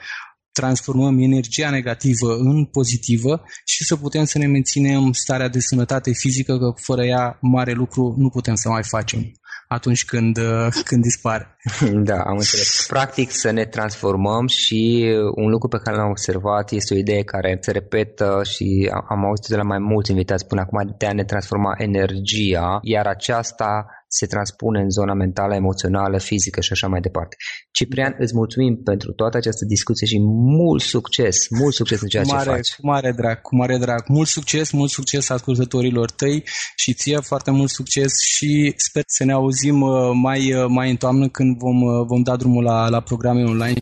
transformăm 0.52 1.18
energia 1.18 1.70
negativă 1.70 2.36
în 2.36 2.64
pozitivă 2.64 3.42
și 3.64 3.84
să 3.84 3.96
putem 3.96 4.24
să 4.24 4.38
ne 4.38 4.46
menținem 4.46 5.12
starea 5.12 5.48
de 5.48 5.60
sănătate 5.60 6.12
fizică, 6.12 6.58
că 6.58 6.72
fără 6.80 7.04
ea 7.04 7.38
mare 7.40 7.72
lucru 7.72 8.14
nu 8.18 8.28
putem 8.28 8.54
să 8.54 8.68
mai 8.68 8.82
facem 8.84 9.32
atunci 9.68 10.04
când, 10.04 10.36
uh, 10.38 10.66
când 10.88 11.02
dispare. 11.02 11.56
Da, 12.10 12.20
am 12.20 12.36
înțeles. 12.36 12.84
Practic 12.88 13.30
să 13.30 13.50
ne 13.50 13.64
transformăm 13.64 14.46
și 14.46 15.12
un 15.34 15.50
lucru 15.50 15.68
pe 15.68 15.80
care 15.84 15.96
l-am 15.96 16.10
observat 16.10 16.70
este 16.70 16.94
o 16.94 16.96
idee 16.96 17.22
care 17.22 17.58
se 17.60 17.70
repetă 17.70 18.40
și 18.44 18.90
am 19.08 19.24
auzit 19.24 19.46
de 19.48 19.56
la 19.56 19.62
mai 19.62 19.78
mulți 19.78 20.10
invitați 20.10 20.46
până 20.46 20.60
acum 20.60 20.94
de 20.98 21.06
a 21.06 21.12
ne 21.12 21.24
transforma 21.24 21.74
energia, 21.78 22.78
iar 22.82 23.06
aceasta 23.06 23.86
se 24.18 24.26
transpune 24.26 24.80
în 24.80 24.90
zona 24.90 25.14
mentală, 25.14 25.54
emoțională, 25.54 26.18
fizică 26.18 26.60
și 26.60 26.72
așa 26.72 26.86
mai 26.86 27.00
departe. 27.00 27.36
Ciprian, 27.70 28.14
îți 28.18 28.34
mulțumim 28.34 28.82
pentru 28.82 29.12
toată 29.12 29.36
această 29.36 29.64
discuție 29.64 30.06
și 30.06 30.18
mult 30.58 30.82
succes, 30.82 31.36
mult 31.48 31.74
succes 31.74 32.00
în 32.00 32.08
ceea 32.08 32.22
mare, 32.26 32.44
ce 32.44 32.50
faci. 32.50 32.74
Cu 32.74 32.86
mare 32.86 33.12
drag, 33.12 33.40
cu 33.40 33.56
mare 33.56 33.76
drag. 33.78 34.02
Mult 34.06 34.28
succes, 34.28 34.70
mult 34.70 34.90
succes 34.90 35.28
ascultătorilor 35.28 36.10
tăi 36.10 36.44
și 36.76 36.94
ție 36.94 37.18
foarte 37.20 37.50
mult 37.50 37.70
succes 37.70 38.12
și 38.20 38.72
sper 38.76 39.02
să 39.06 39.24
ne 39.24 39.32
auzim 39.42 39.80
uh, 39.80 40.10
mai, 40.14 40.54
uh, 40.54 40.64
mai 40.68 40.90
în 40.90 40.96
toamnă 40.96 41.28
când 41.28 41.58
vom, 41.58 41.82
uh, 41.82 42.04
vom 42.06 42.22
da 42.22 42.36
drumul 42.36 42.62
la, 42.62 42.88
la 42.88 43.00
programe 43.00 43.44
online. 43.44 43.76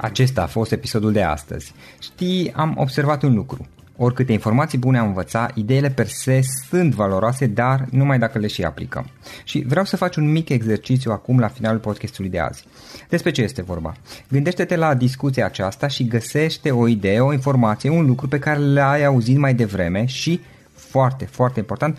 Acesta 0.00 0.42
a 0.42 0.46
fost 0.46 0.72
episodul 0.72 1.12
de 1.12 1.22
astăzi. 1.22 1.72
Știi, 1.98 2.52
am 2.52 2.74
observat 2.76 3.22
un 3.22 3.34
lucru. 3.34 3.66
Oricâte 3.96 4.32
informații 4.32 4.78
bune 4.78 4.98
am 4.98 5.06
învățat, 5.06 5.56
ideile 5.56 5.90
per 5.90 6.06
se 6.06 6.40
sunt 6.68 6.94
valoroase, 6.94 7.46
dar 7.46 7.86
numai 7.90 8.18
dacă 8.18 8.38
le 8.38 8.46
și 8.46 8.62
aplicăm. 8.62 9.06
Și 9.44 9.64
vreau 9.66 9.84
să 9.84 9.96
faci 9.96 10.16
un 10.16 10.30
mic 10.30 10.48
exercițiu 10.48 11.12
acum 11.12 11.38
la 11.38 11.48
finalul 11.48 11.80
podcastului 11.80 12.30
de 12.30 12.38
azi. 12.38 12.64
Despre 13.08 13.30
ce 13.30 13.42
este 13.42 13.62
vorba? 13.62 13.92
Gândește-te 14.28 14.76
la 14.76 14.94
discuția 14.94 15.44
aceasta 15.44 15.88
și 15.88 16.06
găsește 16.06 16.70
o 16.70 16.88
idee, 16.88 17.20
o 17.20 17.32
informație, 17.32 17.90
un 17.90 18.06
lucru 18.06 18.28
pe 18.28 18.38
care 18.38 18.58
l-ai 18.58 19.04
auzit 19.04 19.36
mai 19.36 19.54
devreme 19.54 20.04
și, 20.04 20.40
foarte, 20.74 21.24
foarte 21.24 21.58
important, 21.58 21.98